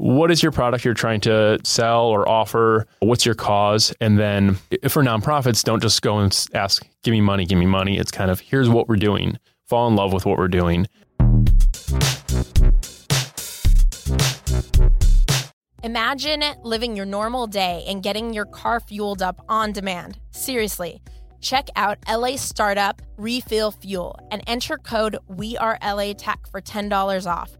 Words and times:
what 0.00 0.30
is 0.30 0.42
your 0.42 0.50
product 0.50 0.82
you're 0.82 0.94
trying 0.94 1.20
to 1.20 1.58
sell 1.62 2.06
or 2.06 2.26
offer? 2.26 2.86
What's 3.00 3.26
your 3.26 3.34
cause? 3.34 3.92
And 4.00 4.18
then 4.18 4.54
for 4.88 5.02
nonprofits, 5.02 5.62
don't 5.62 5.82
just 5.82 6.00
go 6.00 6.18
and 6.20 6.46
ask, 6.54 6.86
give 7.02 7.12
me 7.12 7.20
money, 7.20 7.44
give 7.44 7.58
me 7.58 7.66
money. 7.66 7.98
It's 7.98 8.10
kind 8.10 8.30
of, 8.30 8.40
here's 8.40 8.70
what 8.70 8.88
we're 8.88 8.96
doing. 8.96 9.38
Fall 9.66 9.88
in 9.88 9.96
love 9.96 10.14
with 10.14 10.24
what 10.24 10.38
we're 10.38 10.48
doing. 10.48 10.86
Imagine 15.82 16.44
living 16.62 16.96
your 16.96 17.06
normal 17.06 17.46
day 17.46 17.84
and 17.86 18.02
getting 18.02 18.32
your 18.32 18.46
car 18.46 18.80
fueled 18.80 19.20
up 19.20 19.44
on 19.50 19.72
demand. 19.72 20.18
Seriously. 20.30 21.02
Check 21.42 21.68
out 21.76 21.98
LA 22.08 22.36
Startup 22.36 23.02
Refill 23.18 23.70
Fuel 23.72 24.18
and 24.30 24.42
enter 24.46 24.78
code 24.78 25.18
WeAreLATech 25.30 26.50
for 26.50 26.62
$10 26.62 27.30
off. 27.30 27.59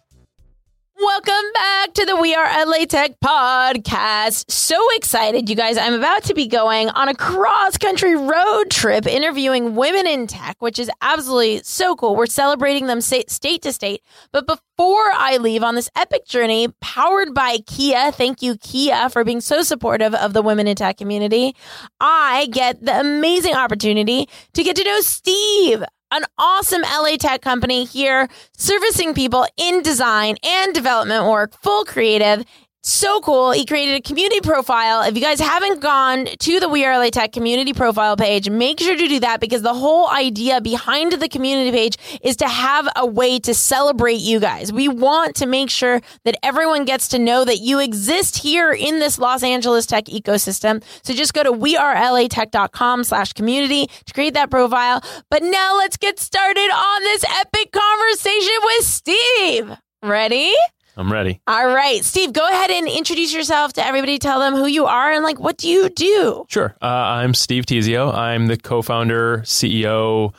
Welcome 1.03 1.51
back 1.55 1.93
to 1.93 2.05
the 2.05 2.15
We 2.15 2.35
Are 2.35 2.65
LA 2.65 2.85
Tech 2.85 3.19
podcast. 3.21 4.51
So 4.51 4.79
excited, 4.93 5.49
you 5.49 5.55
guys. 5.55 5.75
I'm 5.75 5.95
about 5.95 6.23
to 6.25 6.35
be 6.35 6.45
going 6.45 6.89
on 6.89 7.09
a 7.09 7.15
cross 7.15 7.75
country 7.75 8.15
road 8.15 8.65
trip 8.69 9.07
interviewing 9.07 9.73
women 9.73 10.05
in 10.05 10.27
tech, 10.27 10.57
which 10.59 10.77
is 10.77 10.91
absolutely 11.01 11.63
so 11.63 11.95
cool. 11.95 12.15
We're 12.15 12.27
celebrating 12.27 12.85
them 12.85 13.01
state 13.01 13.29
to 13.63 13.73
state. 13.73 14.03
But 14.31 14.45
before 14.45 15.09
I 15.15 15.37
leave 15.37 15.63
on 15.63 15.73
this 15.73 15.89
epic 15.95 16.27
journey 16.27 16.67
powered 16.81 17.33
by 17.33 17.57
Kia, 17.65 18.11
thank 18.11 18.43
you, 18.43 18.57
Kia, 18.57 19.09
for 19.09 19.23
being 19.23 19.41
so 19.41 19.63
supportive 19.63 20.13
of 20.13 20.33
the 20.33 20.43
women 20.43 20.67
in 20.67 20.75
tech 20.75 20.97
community, 20.97 21.55
I 21.99 22.47
get 22.51 22.85
the 22.85 22.99
amazing 22.99 23.55
opportunity 23.55 24.29
to 24.53 24.63
get 24.63 24.75
to 24.75 24.83
know 24.83 25.01
Steve 25.01 25.83
an 26.11 26.25
awesome 26.37 26.81
LA 26.81 27.15
tech 27.17 27.41
company 27.41 27.85
here 27.85 28.27
servicing 28.57 29.13
people 29.13 29.47
in 29.57 29.81
design 29.81 30.35
and 30.43 30.73
development 30.73 31.25
work, 31.25 31.53
full 31.61 31.85
creative 31.85 32.45
so 32.83 33.19
cool. 33.21 33.51
He 33.51 33.65
created 33.65 33.95
a 33.95 34.01
community 34.01 34.41
profile. 34.41 35.03
If 35.03 35.15
you 35.15 35.21
guys 35.21 35.39
haven't 35.39 35.81
gone 35.81 36.25
to 36.25 36.59
the 36.59 36.67
We 36.67 36.83
Are 36.83 36.97
LA 36.97 37.09
Tech 37.11 37.31
community 37.31 37.73
profile 37.73 38.17
page, 38.17 38.49
make 38.49 38.79
sure 38.79 38.95
to 38.95 39.07
do 39.07 39.19
that 39.19 39.39
because 39.39 39.61
the 39.61 39.73
whole 39.73 40.09
idea 40.09 40.61
behind 40.61 41.13
the 41.13 41.29
community 41.29 41.71
page 41.71 41.97
is 42.23 42.35
to 42.37 42.47
have 42.47 42.87
a 42.95 43.05
way 43.05 43.37
to 43.39 43.53
celebrate 43.53 44.19
you 44.19 44.39
guys. 44.39 44.73
We 44.73 44.87
want 44.87 45.35
to 45.37 45.45
make 45.45 45.69
sure 45.69 46.01
that 46.25 46.35
everyone 46.41 46.85
gets 46.85 47.07
to 47.09 47.19
know 47.19 47.45
that 47.45 47.59
you 47.59 47.79
exist 47.79 48.37
here 48.37 48.71
in 48.71 48.99
this 48.99 49.19
Los 49.19 49.43
Angeles 49.43 49.85
tech 49.85 50.05
ecosystem. 50.05 50.83
So 51.03 51.13
just 51.13 51.35
go 51.35 51.43
to 51.43 51.51
wearelatech.com 51.51 53.03
slash 53.03 53.33
community 53.33 53.91
to 54.05 54.13
create 54.13 54.33
that 54.33 54.49
profile. 54.49 55.03
But 55.29 55.43
now 55.43 55.77
let's 55.77 55.97
get 55.97 56.19
started 56.19 56.71
on 56.71 57.03
this 57.03 57.23
epic 57.29 57.71
conversation 57.71 58.55
with 58.63 58.85
Steve. 58.85 59.77
Ready? 60.01 60.51
I'm 60.97 61.11
ready. 61.11 61.41
All 61.47 61.67
right, 61.67 62.03
Steve, 62.03 62.33
go 62.33 62.47
ahead 62.47 62.69
and 62.69 62.87
introduce 62.87 63.33
yourself 63.33 63.73
to 63.73 63.85
everybody. 63.85 64.19
Tell 64.19 64.39
them 64.39 64.55
who 64.55 64.65
you 64.65 64.85
are 64.85 65.11
and 65.11 65.23
like 65.23 65.39
what 65.39 65.57
do 65.57 65.69
you 65.69 65.89
do? 65.89 66.45
Sure. 66.49 66.75
Uh, 66.81 66.85
I'm 66.85 67.33
Steve 67.33 67.65
Tiseo. 67.65 68.13
I'm 68.13 68.47
the 68.47 68.57
co-founder, 68.57 69.39
CEO, 69.39 70.33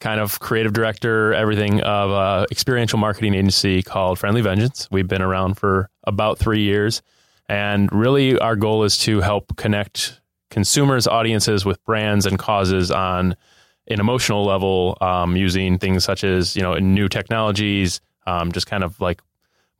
kind 0.00 0.20
of 0.20 0.38
creative 0.38 0.72
director, 0.72 1.34
everything 1.34 1.80
of 1.80 2.10
an 2.10 2.46
experiential 2.50 2.98
marketing 2.98 3.34
agency 3.34 3.82
called 3.82 4.18
Friendly 4.18 4.42
Vengeance. 4.42 4.88
We've 4.90 5.08
been 5.08 5.22
around 5.22 5.54
for 5.54 5.90
about 6.04 6.38
three 6.38 6.62
years, 6.62 7.02
and 7.48 7.90
really 7.92 8.38
our 8.38 8.56
goal 8.56 8.84
is 8.84 8.98
to 8.98 9.20
help 9.20 9.56
connect 9.56 10.20
consumers, 10.50 11.06
audiences 11.06 11.64
with 11.64 11.84
brands 11.84 12.26
and 12.26 12.38
causes 12.38 12.90
on 12.90 13.34
an 13.88 14.00
emotional 14.00 14.44
level, 14.44 14.96
um, 15.00 15.36
using 15.36 15.78
things 15.78 16.04
such 16.04 16.24
as 16.24 16.54
you 16.54 16.62
know 16.62 16.74
new 16.74 17.08
technologies, 17.08 18.00
um, 18.26 18.52
just 18.52 18.66
kind 18.66 18.84
of 18.84 19.00
like 19.00 19.20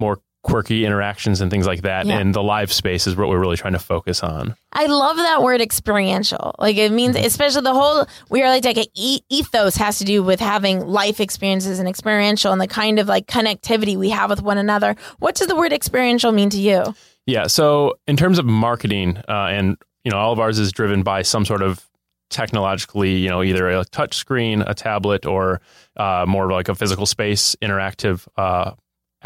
more 0.00 0.20
quirky 0.46 0.84
interactions 0.84 1.40
and 1.40 1.50
things 1.50 1.66
like 1.66 1.82
that. 1.82 2.06
Yeah. 2.06 2.18
And 2.18 2.32
the 2.32 2.42
live 2.42 2.72
space 2.72 3.08
is 3.08 3.16
what 3.16 3.28
we're 3.28 3.40
really 3.40 3.56
trying 3.56 3.72
to 3.72 3.80
focus 3.80 4.22
on. 4.22 4.54
I 4.72 4.86
love 4.86 5.16
that 5.16 5.42
word 5.42 5.60
experiential. 5.60 6.54
Like 6.60 6.76
it 6.76 6.92
means, 6.92 7.16
mm-hmm. 7.16 7.26
especially 7.26 7.62
the 7.62 7.74
whole 7.74 8.06
we 8.30 8.42
are 8.42 8.48
like, 8.48 8.64
like 8.64 8.78
a 8.78 8.86
ethos 8.94 9.74
has 9.74 9.98
to 9.98 10.04
do 10.04 10.22
with 10.22 10.38
having 10.38 10.86
life 10.86 11.18
experiences 11.18 11.80
and 11.80 11.88
experiential 11.88 12.52
and 12.52 12.60
the 12.60 12.68
kind 12.68 13.00
of 13.00 13.08
like 13.08 13.26
connectivity 13.26 13.96
we 13.96 14.10
have 14.10 14.30
with 14.30 14.40
one 14.40 14.56
another. 14.56 14.94
What 15.18 15.34
does 15.34 15.48
the 15.48 15.56
word 15.56 15.72
experiential 15.72 16.30
mean 16.30 16.50
to 16.50 16.60
you? 16.60 16.94
Yeah. 17.26 17.48
So 17.48 17.98
in 18.06 18.16
terms 18.16 18.38
of 18.38 18.44
marketing, 18.44 19.16
uh, 19.28 19.48
and 19.50 19.76
you 20.04 20.12
know, 20.12 20.18
all 20.18 20.32
of 20.32 20.38
ours 20.38 20.60
is 20.60 20.70
driven 20.70 21.02
by 21.02 21.22
some 21.22 21.44
sort 21.44 21.62
of 21.62 21.84
technologically, 22.30 23.16
you 23.16 23.28
know, 23.28 23.42
either 23.42 23.68
a 23.68 23.84
touch 23.84 24.14
screen, 24.14 24.62
a 24.62 24.74
tablet, 24.74 25.26
or 25.26 25.60
uh, 25.96 26.24
more 26.28 26.52
like 26.52 26.68
a 26.68 26.76
physical 26.76 27.06
space 27.06 27.56
interactive 27.60 28.28
uh, 28.36 28.72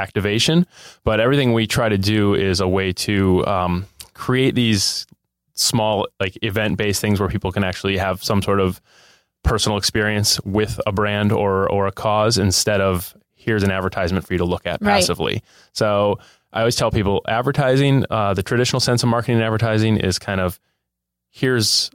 activation. 0.01 0.67
But 1.05 1.21
everything 1.21 1.53
we 1.53 1.67
try 1.67 1.89
to 1.89 1.99
do 1.99 2.35
is 2.35 2.61
a 2.61 2.69
way 2.69 2.93
to 2.93 3.47
um, 3.47 3.87
create 4.15 4.55
these 4.55 5.07
small, 5.55 6.09
like 6.19 6.39
event 6.43 6.79
based 6.79 7.01
things 7.01 7.21
where 7.21 7.29
people 7.29 7.53
can 7.53 7.65
actually 7.65 7.99
have 7.99 8.25
some 8.25 8.43
sort 8.43 8.61
of 8.61 8.81
personal 9.43 9.79
experience 9.79 10.41
with 10.43 10.81
a 10.87 10.93
brand 10.93 11.33
or 11.33 11.71
or 11.71 11.87
a 11.87 11.93
cause 11.93 12.39
instead 12.39 12.81
of 12.81 13.15
here's 13.35 13.63
an 13.63 13.71
advertisement 13.71 14.27
for 14.27 14.35
you 14.35 14.39
to 14.39 14.45
look 14.45 14.67
at 14.67 14.83
right. 14.83 15.01
passively. 15.01 15.43
So 15.73 16.19
I 16.53 16.61
always 16.61 16.77
tell 16.77 16.91
people 16.91 17.23
advertising, 17.27 18.05
uh, 18.11 18.35
the 18.35 18.43
traditional 18.43 18.81
sense 18.81 19.03
of 19.03 19.09
marketing 19.09 19.37
and 19.37 19.45
advertising 19.45 19.97
is 19.97 20.19
kind 20.19 20.41
of 20.41 20.61
here's 21.31 21.91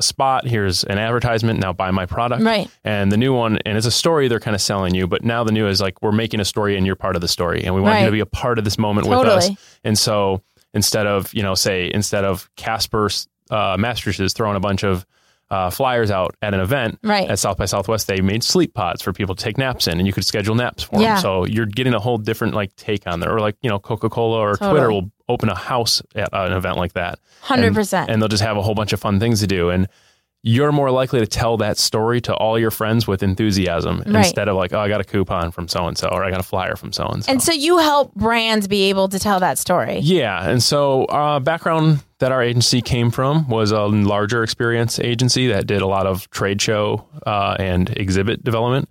a 0.00 0.02
spot, 0.02 0.46
here's 0.46 0.82
an 0.84 0.98
advertisement, 0.98 1.60
now 1.60 1.72
buy 1.72 1.90
my 1.90 2.06
product. 2.06 2.42
Right. 2.42 2.68
And 2.84 3.12
the 3.12 3.16
new 3.16 3.34
one, 3.34 3.58
and 3.64 3.76
it's 3.76 3.86
a 3.86 3.90
story 3.92 4.28
they're 4.28 4.40
kind 4.40 4.54
of 4.54 4.60
selling 4.60 4.94
you, 4.94 5.06
but 5.06 5.24
now 5.24 5.44
the 5.44 5.52
new 5.52 5.68
is 5.68 5.80
like, 5.80 6.02
we're 6.02 6.12
making 6.12 6.40
a 6.40 6.44
story 6.44 6.76
and 6.76 6.84
you're 6.86 6.96
part 6.96 7.14
of 7.14 7.22
the 7.22 7.28
story. 7.28 7.62
And 7.62 7.74
we 7.74 7.80
want 7.80 7.94
right. 7.94 8.00
you 8.00 8.06
to 8.06 8.12
be 8.12 8.20
a 8.20 8.26
part 8.26 8.58
of 8.58 8.64
this 8.64 8.78
moment 8.78 9.06
totally. 9.06 9.36
with 9.36 9.44
us. 9.58 9.78
And 9.84 9.98
so 9.98 10.42
instead 10.74 11.06
of, 11.06 11.32
you 11.32 11.42
know, 11.42 11.54
say, 11.54 11.90
instead 11.92 12.24
of 12.24 12.50
Casper 12.56 13.08
uh, 13.50 13.76
Mattresses 13.78 14.32
throwing 14.32 14.56
a 14.56 14.60
bunch 14.60 14.84
of 14.84 15.06
uh, 15.50 15.68
flyers 15.68 16.10
out 16.10 16.36
at 16.42 16.54
an 16.54 16.60
event 16.60 16.98
right. 17.02 17.28
at 17.28 17.38
South 17.38 17.56
by 17.56 17.64
Southwest, 17.64 18.06
they 18.06 18.20
made 18.20 18.44
sleep 18.44 18.72
pods 18.72 19.02
for 19.02 19.12
people 19.12 19.34
to 19.34 19.42
take 19.42 19.58
naps 19.58 19.88
in, 19.88 19.98
and 19.98 20.06
you 20.06 20.12
could 20.12 20.24
schedule 20.24 20.54
naps 20.54 20.84
for 20.84 21.00
yeah. 21.00 21.14
them. 21.14 21.22
So 21.22 21.44
you're 21.44 21.66
getting 21.66 21.92
a 21.92 21.98
whole 21.98 22.18
different 22.18 22.54
like 22.54 22.74
take 22.76 23.06
on 23.06 23.18
there, 23.20 23.34
or 23.34 23.40
like 23.40 23.56
you 23.60 23.68
know 23.68 23.80
Coca 23.80 24.08
Cola 24.08 24.38
or 24.38 24.52
totally. 24.52 24.70
Twitter 24.70 24.92
will 24.92 25.10
open 25.30 25.48
a 25.48 25.54
house 25.54 26.02
at 26.14 26.28
an 26.32 26.52
event 26.52 26.76
like 26.76 26.92
that, 26.94 27.18
hundred 27.40 27.74
percent, 27.74 28.10
and 28.10 28.20
they'll 28.20 28.28
just 28.28 28.42
have 28.42 28.56
a 28.56 28.62
whole 28.62 28.74
bunch 28.74 28.92
of 28.92 29.00
fun 29.00 29.20
things 29.20 29.40
to 29.40 29.46
do, 29.46 29.70
and 29.70 29.88
you're 30.42 30.72
more 30.72 30.90
likely 30.90 31.20
to 31.20 31.26
tell 31.26 31.58
that 31.58 31.76
story 31.76 32.20
to 32.22 32.34
all 32.34 32.58
your 32.58 32.70
friends 32.70 33.06
with 33.06 33.22
enthusiasm 33.22 34.02
right. 34.06 34.24
instead 34.24 34.48
of 34.48 34.56
like, 34.56 34.72
oh, 34.72 34.80
I 34.80 34.88
got 34.88 35.00
a 35.00 35.04
coupon 35.04 35.50
from 35.50 35.68
so 35.68 35.86
and 35.86 35.98
so, 35.98 36.08
or 36.08 36.24
I 36.24 36.30
got 36.30 36.40
a 36.40 36.44
flyer 36.44 36.76
from 36.76 36.92
so 36.92 37.06
and 37.06 37.22
so. 37.22 37.30
And 37.30 37.42
so 37.42 37.52
you 37.52 37.76
help 37.78 38.14
brands 38.14 38.66
be 38.66 38.84
able 38.84 39.08
to 39.08 39.18
tell 39.18 39.40
that 39.40 39.58
story. 39.58 39.98
Yeah. 39.98 40.48
And 40.48 40.62
so, 40.62 41.04
uh, 41.04 41.40
background 41.40 42.02
that 42.20 42.32
our 42.32 42.42
agency 42.42 42.80
came 42.80 43.10
from 43.10 43.48
was 43.48 43.70
a 43.70 43.82
larger 43.82 44.42
experience 44.42 44.98
agency 44.98 45.48
that 45.48 45.66
did 45.66 45.82
a 45.82 45.86
lot 45.86 46.06
of 46.06 46.30
trade 46.30 46.62
show 46.62 47.06
uh, 47.26 47.56
and 47.58 47.90
exhibit 47.98 48.42
development. 48.42 48.88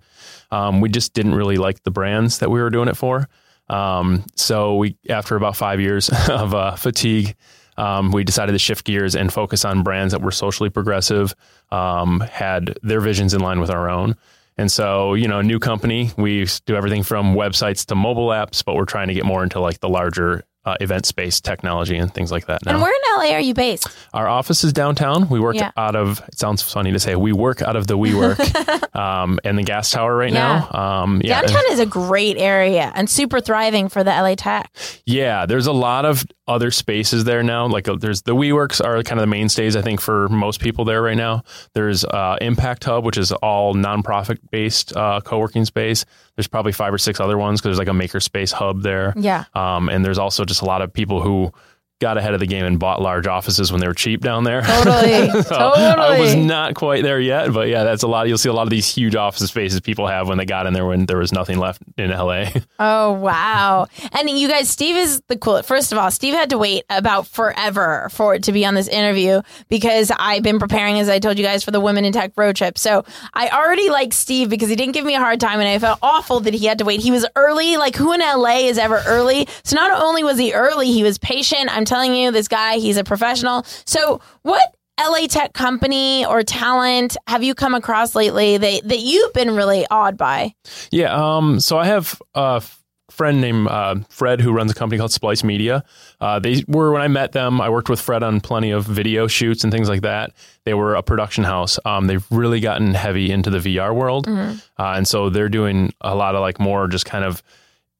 Um, 0.52 0.80
we 0.80 0.88
just 0.88 1.14
didn't 1.14 1.34
really 1.34 1.56
like 1.56 1.82
the 1.82 1.90
brands 1.90 2.38
that 2.38 2.50
we 2.50 2.60
were 2.60 2.70
doing 2.70 2.88
it 2.88 2.96
for. 2.96 3.28
Um, 3.70 4.24
so 4.34 4.76
we, 4.76 4.96
after 5.08 5.36
about 5.36 5.56
five 5.56 5.80
years 5.80 6.10
of 6.28 6.54
uh, 6.54 6.74
fatigue, 6.74 7.36
um, 7.76 8.10
we 8.10 8.24
decided 8.24 8.52
to 8.52 8.58
shift 8.58 8.84
gears 8.84 9.14
and 9.14 9.32
focus 9.32 9.64
on 9.64 9.82
brands 9.82 10.12
that 10.12 10.20
were 10.20 10.32
socially 10.32 10.68
progressive, 10.68 11.34
um, 11.70 12.20
had 12.20 12.78
their 12.82 13.00
visions 13.00 13.32
in 13.32 13.40
line 13.40 13.60
with 13.60 13.70
our 13.70 13.88
own. 13.88 14.16
And 14.58 14.70
so, 14.70 15.14
you 15.14 15.28
know, 15.28 15.40
new 15.40 15.58
company, 15.58 16.10
we 16.18 16.46
do 16.66 16.74
everything 16.74 17.02
from 17.02 17.34
websites 17.34 17.86
to 17.86 17.94
mobile 17.94 18.28
apps, 18.28 18.62
but 18.62 18.74
we're 18.74 18.84
trying 18.84 19.08
to 19.08 19.14
get 19.14 19.24
more 19.24 19.42
into 19.42 19.60
like 19.60 19.80
the 19.80 19.88
larger 19.88 20.44
uh, 20.64 20.76
event 20.80 21.06
space 21.06 21.40
technology 21.40 21.96
and 21.96 22.12
things 22.12 22.30
like 22.30 22.46
that 22.46 22.64
now. 22.66 22.72
And 22.72 22.82
where 22.82 22.92
in 22.92 23.00
LA 23.30 23.34
are 23.34 23.40
you 23.40 23.54
based? 23.54 23.88
Our 24.12 24.28
office 24.28 24.62
is 24.62 24.72
downtown. 24.72 25.28
We 25.28 25.40
work 25.40 25.56
Yeah. 25.56 25.70
out 25.76 25.96
of, 25.96 26.20
it 26.28 26.38
sounds 26.38 26.60
funny 26.62 26.92
to 26.92 26.98
say, 26.98 27.16
we 27.16 27.32
work 27.32 27.62
out 27.62 27.76
of 27.76 27.86
the 27.86 27.96
WeWork 27.96 28.94
um, 28.96 29.38
and 29.44 29.56
the 29.56 29.62
gas 29.62 29.90
tower 29.90 30.14
right 30.14 30.32
Yeah. 30.32 30.66
now. 30.70 31.02
Um, 31.02 31.22
yeah. 31.24 31.40
Downtown 31.40 31.62
is 31.70 31.78
a 31.78 31.86
great 31.86 32.36
area 32.36 32.92
and 32.94 33.08
super 33.08 33.40
thriving 33.40 33.88
for 33.88 34.04
the 34.04 34.10
LA 34.10 34.34
Tech. 34.34 34.70
Yeah, 35.06 35.46
there's 35.46 35.66
a 35.66 35.72
lot 35.72 36.04
of 36.04 36.24
other 36.50 36.70
spaces 36.72 37.24
there 37.24 37.42
now. 37.42 37.66
Like 37.66 37.88
uh, 37.88 37.96
there's 37.96 38.22
the 38.22 38.34
WeWorks 38.34 38.84
are 38.84 39.02
kind 39.04 39.20
of 39.20 39.22
the 39.22 39.28
mainstays, 39.28 39.76
I 39.76 39.82
think, 39.82 40.00
for 40.00 40.28
most 40.28 40.60
people 40.60 40.84
there 40.84 41.00
right 41.00 41.16
now. 41.16 41.44
There's 41.74 42.04
uh, 42.04 42.36
Impact 42.40 42.84
Hub, 42.84 43.04
which 43.04 43.16
is 43.16 43.30
all 43.32 43.74
nonprofit 43.74 44.38
based 44.50 44.94
uh, 44.96 45.20
co-working 45.20 45.64
space. 45.64 46.04
There's 46.34 46.48
probably 46.48 46.72
five 46.72 46.92
or 46.92 46.98
six 46.98 47.20
other 47.20 47.38
ones 47.38 47.60
because 47.60 47.76
there's 47.76 47.86
like 47.86 47.94
a 47.94 47.98
makerspace 47.98 48.52
hub 48.52 48.82
there. 48.82 49.14
Yeah. 49.16 49.44
Um, 49.54 49.88
and 49.88 50.04
there's 50.04 50.18
also 50.18 50.44
just 50.44 50.62
a 50.62 50.64
lot 50.64 50.82
of 50.82 50.92
people 50.92 51.22
who 51.22 51.52
got 52.00 52.16
ahead 52.16 52.32
of 52.32 52.40
the 52.40 52.46
game 52.46 52.64
and 52.64 52.78
bought 52.78 53.00
large 53.02 53.26
offices 53.26 53.70
when 53.70 53.80
they 53.80 53.86
were 53.86 53.94
cheap 53.94 54.22
down 54.22 54.44
there. 54.44 54.62
Totally. 54.62 55.28
So 55.50 55.56
I 55.56 56.18
was 56.20 56.34
not 56.34 56.74
quite 56.74 57.02
there 57.02 57.20
yet, 57.20 57.52
but 57.52 57.68
yeah, 57.68 57.82
that's 57.84 58.02
a 58.02 58.06
lot. 58.08 58.28
You'll 58.28 58.38
see 58.38 58.48
a 58.48 58.52
lot 58.52 58.62
of 58.62 58.70
these 58.70 58.88
huge 58.88 59.16
office 59.16 59.48
spaces 59.48 59.80
people 59.80 60.06
have 60.06 60.28
when 60.28 60.38
they 60.38 60.44
got 60.44 60.66
in 60.66 60.72
there 60.72 60.86
when 60.86 61.06
there 61.06 61.18
was 61.18 61.32
nothing 61.32 61.58
left 61.58 61.82
in 61.96 62.10
LA. 62.10 62.46
Oh 62.82 63.12
wow! 63.12 63.88
And 64.12 64.30
you 64.30 64.48
guys, 64.48 64.70
Steve 64.70 64.96
is 64.96 65.20
the 65.26 65.36
coolest. 65.36 65.68
First 65.68 65.92
of 65.92 65.98
all, 65.98 66.10
Steve 66.10 66.32
had 66.32 66.48
to 66.50 66.56
wait 66.56 66.84
about 66.88 67.26
forever 67.26 68.08
for 68.10 68.34
it 68.34 68.44
to 68.44 68.52
be 68.52 68.64
on 68.64 68.74
this 68.74 68.88
interview 68.88 69.42
because 69.68 70.10
I've 70.16 70.42
been 70.42 70.58
preparing, 70.58 70.98
as 70.98 71.08
I 71.10 71.18
told 71.18 71.36
you 71.36 71.44
guys, 71.44 71.62
for 71.62 71.72
the 71.72 71.80
Women 71.80 72.06
in 72.06 72.12
Tech 72.14 72.32
road 72.36 72.56
trip. 72.56 72.78
So 72.78 73.04
I 73.34 73.48
already 73.50 73.90
like 73.90 74.14
Steve 74.14 74.48
because 74.48 74.70
he 74.70 74.76
didn't 74.76 74.92
give 74.94 75.04
me 75.04 75.14
a 75.14 75.18
hard 75.18 75.40
time, 75.40 75.60
and 75.60 75.68
I 75.68 75.78
felt 75.78 75.98
awful 76.00 76.40
that 76.40 76.54
he 76.54 76.64
had 76.66 76.78
to 76.78 76.86
wait. 76.86 77.00
He 77.00 77.10
was 77.10 77.26
early. 77.36 77.76
Like 77.76 77.96
who 77.96 78.14
in 78.14 78.20
LA 78.20 78.60
is 78.68 78.78
ever 78.78 79.02
early? 79.06 79.46
So 79.62 79.76
not 79.76 80.00
only 80.02 80.24
was 80.24 80.38
he 80.38 80.54
early, 80.54 80.90
he 80.90 81.02
was 81.02 81.18
patient. 81.18 81.68
I'm 81.76 81.84
telling 81.90 82.14
you, 82.14 82.30
this 82.30 82.48
guy, 82.48 82.76
he's 82.76 82.96
a 82.96 83.04
professional. 83.04 83.64
So 83.84 84.20
what? 84.42 84.74
LA 84.98 85.26
tech 85.28 85.54
company 85.54 86.26
or 86.26 86.42
talent 86.42 87.16
have 87.26 87.42
you 87.42 87.54
come 87.54 87.74
across 87.74 88.14
lately 88.14 88.58
that, 88.58 88.86
that 88.86 88.98
you've 88.98 89.32
been 89.32 89.56
really 89.56 89.86
awed 89.90 90.18
by? 90.18 90.54
Yeah. 90.90 91.14
Um, 91.14 91.58
so 91.58 91.78
I 91.78 91.86
have 91.86 92.20
a 92.34 92.62
friend 93.10 93.40
named 93.40 93.68
uh, 93.68 93.96
Fred 94.08 94.40
who 94.40 94.52
runs 94.52 94.70
a 94.70 94.74
company 94.74 94.98
called 94.98 95.12
Splice 95.12 95.42
Media. 95.42 95.84
Uh, 96.20 96.38
they 96.38 96.64
were 96.68 96.92
when 96.92 97.02
I 97.02 97.08
met 97.08 97.32
them. 97.32 97.60
I 97.60 97.70
worked 97.70 97.88
with 97.88 98.00
Fred 98.00 98.22
on 98.22 98.40
plenty 98.40 98.70
of 98.72 98.84
video 98.86 99.26
shoots 99.26 99.64
and 99.64 99.72
things 99.72 99.88
like 99.88 100.02
that. 100.02 100.32
They 100.64 100.74
were 100.74 100.94
a 100.94 101.02
production 101.02 101.44
house. 101.44 101.78
Um, 101.84 102.06
they've 102.06 102.24
really 102.30 102.60
gotten 102.60 102.94
heavy 102.94 103.30
into 103.30 103.48
the 103.50 103.58
VR 103.58 103.94
world, 103.94 104.26
uh, 104.28 104.56
and 104.78 105.08
so 105.08 105.30
they're 105.30 105.48
doing 105.48 105.92
a 106.00 106.14
lot 106.14 106.34
of 106.34 106.40
like 106.40 106.60
more 106.60 106.88
just 106.88 107.06
kind 107.06 107.24
of. 107.24 107.42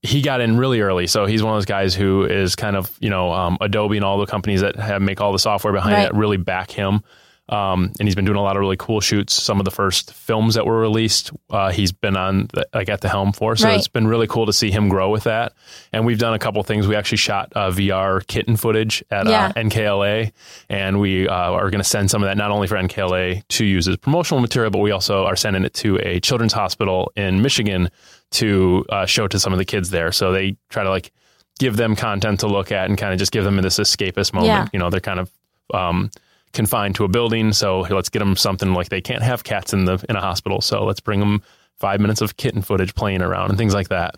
He 0.02 0.23
got 0.23 0.41
in 0.41 0.56
really 0.56 0.81
early, 0.81 1.06
so 1.06 1.26
he's 1.26 1.43
one 1.43 1.52
of 1.52 1.56
those 1.58 1.67
guys 1.67 1.94
who 1.94 2.25
is 2.25 2.56
kind 2.56 2.75
of 2.76 2.91
you 3.00 3.11
know 3.11 3.32
um, 3.32 3.58
Adobe 3.61 3.97
and 3.97 4.05
all 4.05 4.19
the 4.19 4.26
companies 4.26 4.62
that 4.62 4.76
have 4.76 5.02
make 5.02 5.20
all 5.20 5.32
the 5.32 5.38
software 5.38 5.73
behind 5.73 5.94
Right. 5.94 6.06
it 6.06 6.14
really 6.14 6.38
back 6.38 6.70
him. 6.70 7.02
Um, 7.50 7.93
and 7.99 8.06
he's 8.06 8.14
been 8.14 8.25
doing 8.25 8.37
a 8.38 8.43
lot 8.43 8.56
of 8.56 8.61
really 8.61 8.76
cool 8.76 9.00
shoots. 9.00 9.35
Some 9.35 9.58
of 9.58 9.64
the 9.64 9.73
first 9.73 10.14
films 10.14 10.55
that 10.55 10.64
were 10.67 10.79
released, 10.79 11.32
uh, 11.50 11.70
he's 11.73 11.91
been 11.91 12.17
on 12.17 12.47
the, 12.52 12.64
like 12.73 12.88
at 12.88 13.00
the 13.00 13.08
helm 13.08 13.32
for. 13.32 13.56
So 13.56 13.67
Right. 13.67 13.76
it's 13.76 13.88
been 13.88 14.06
really 14.06 14.29
cool 14.29 14.47
to 14.47 14.52
see 14.52 14.70
him 14.70 14.88
grow 14.88 15.11
with 15.11 15.25
that. 15.25 15.52
And 15.93 16.06
we've 16.06 16.19
done 16.19 16.32
a 16.32 16.38
couple 16.38 16.62
things. 16.62 16.87
We 16.87 16.94
actually 16.94 17.19
shot 17.19 17.52
uh, 17.56 17.70
VR 17.73 18.25
kitten 18.26 18.56
footage 18.56 19.02
at 19.11 19.26
Yeah. 19.26 19.47
uh, 19.47 19.52
NKLA, 19.55 20.31
and 20.69 21.00
we 21.00 21.26
uh, 21.26 21.35
are 21.35 21.70
going 21.70 21.82
to 21.82 21.88
send 21.88 22.08
some 22.08 22.23
of 22.23 22.29
that 22.29 22.37
not 22.37 22.52
only 22.52 22.69
for 22.69 22.76
NKLA 22.76 23.43
to 23.49 23.64
use 23.64 23.88
as 23.88 23.97
promotional 23.97 24.41
material, 24.41 24.70
but 24.70 24.79
we 24.79 24.93
also 24.93 25.25
are 25.26 25.35
sending 25.37 25.64
it 25.64 25.75
to 25.75 25.99
a 26.05 26.20
children's 26.20 26.52
hospital 26.52 27.11
in 27.17 27.43
Michigan 27.43 27.88
to 28.32 28.85
uh, 28.91 29.06
show 29.06 29.26
to 29.26 29.41
some 29.41 29.52
of 29.52 29.58
the 29.58 29.64
kids 29.64 29.91
there. 29.91 30.12
So 30.12 30.31
they 30.31 30.56
try 30.69 30.85
to 30.85 30.91
like 30.91 31.11
give 31.58 31.76
them 31.76 31.97
content 31.97 32.41
to 32.41 32.47
look 32.47 32.70
at 32.70 32.88
and 32.88 32.97
kind 32.97 33.12
of 33.12 33.19
just 33.19 33.32
give 33.32 33.43
them 33.43 33.56
this 33.56 33.79
escapist 33.81 34.32
moment. 34.32 34.47
Yeah. 34.47 34.67
You 34.73 34.79
know, 34.79 34.88
they're 34.88 35.00
kind 35.00 35.19
of 35.19 35.31
um, 35.75 36.11
confined 36.52 36.94
to 36.97 37.05
a 37.05 37.08
building, 37.08 37.52
so 37.52 37.81
let's 37.81 38.08
get 38.08 38.19
them 38.20 38.37
something 38.37 38.73
like 38.75 38.88
they 38.88 39.00
can't 39.00 39.23
have 39.23 39.44
cats 39.44 39.73
in 39.73 39.85
the 39.85 40.05
in 40.08 40.17
a 40.17 40.20
hospital. 40.20 40.61
So 40.61 40.85
let's 40.85 41.00
bring 41.00 41.20
them 41.20 41.43
five 41.79 42.00
minutes 42.00 42.20
of 42.20 42.37
kitten 42.37 42.62
footage 42.62 42.94
playing 42.94 43.23
around 43.23 43.50
and 43.50 43.58
things 43.58 43.75
like 43.75 43.88
that. 43.88 44.17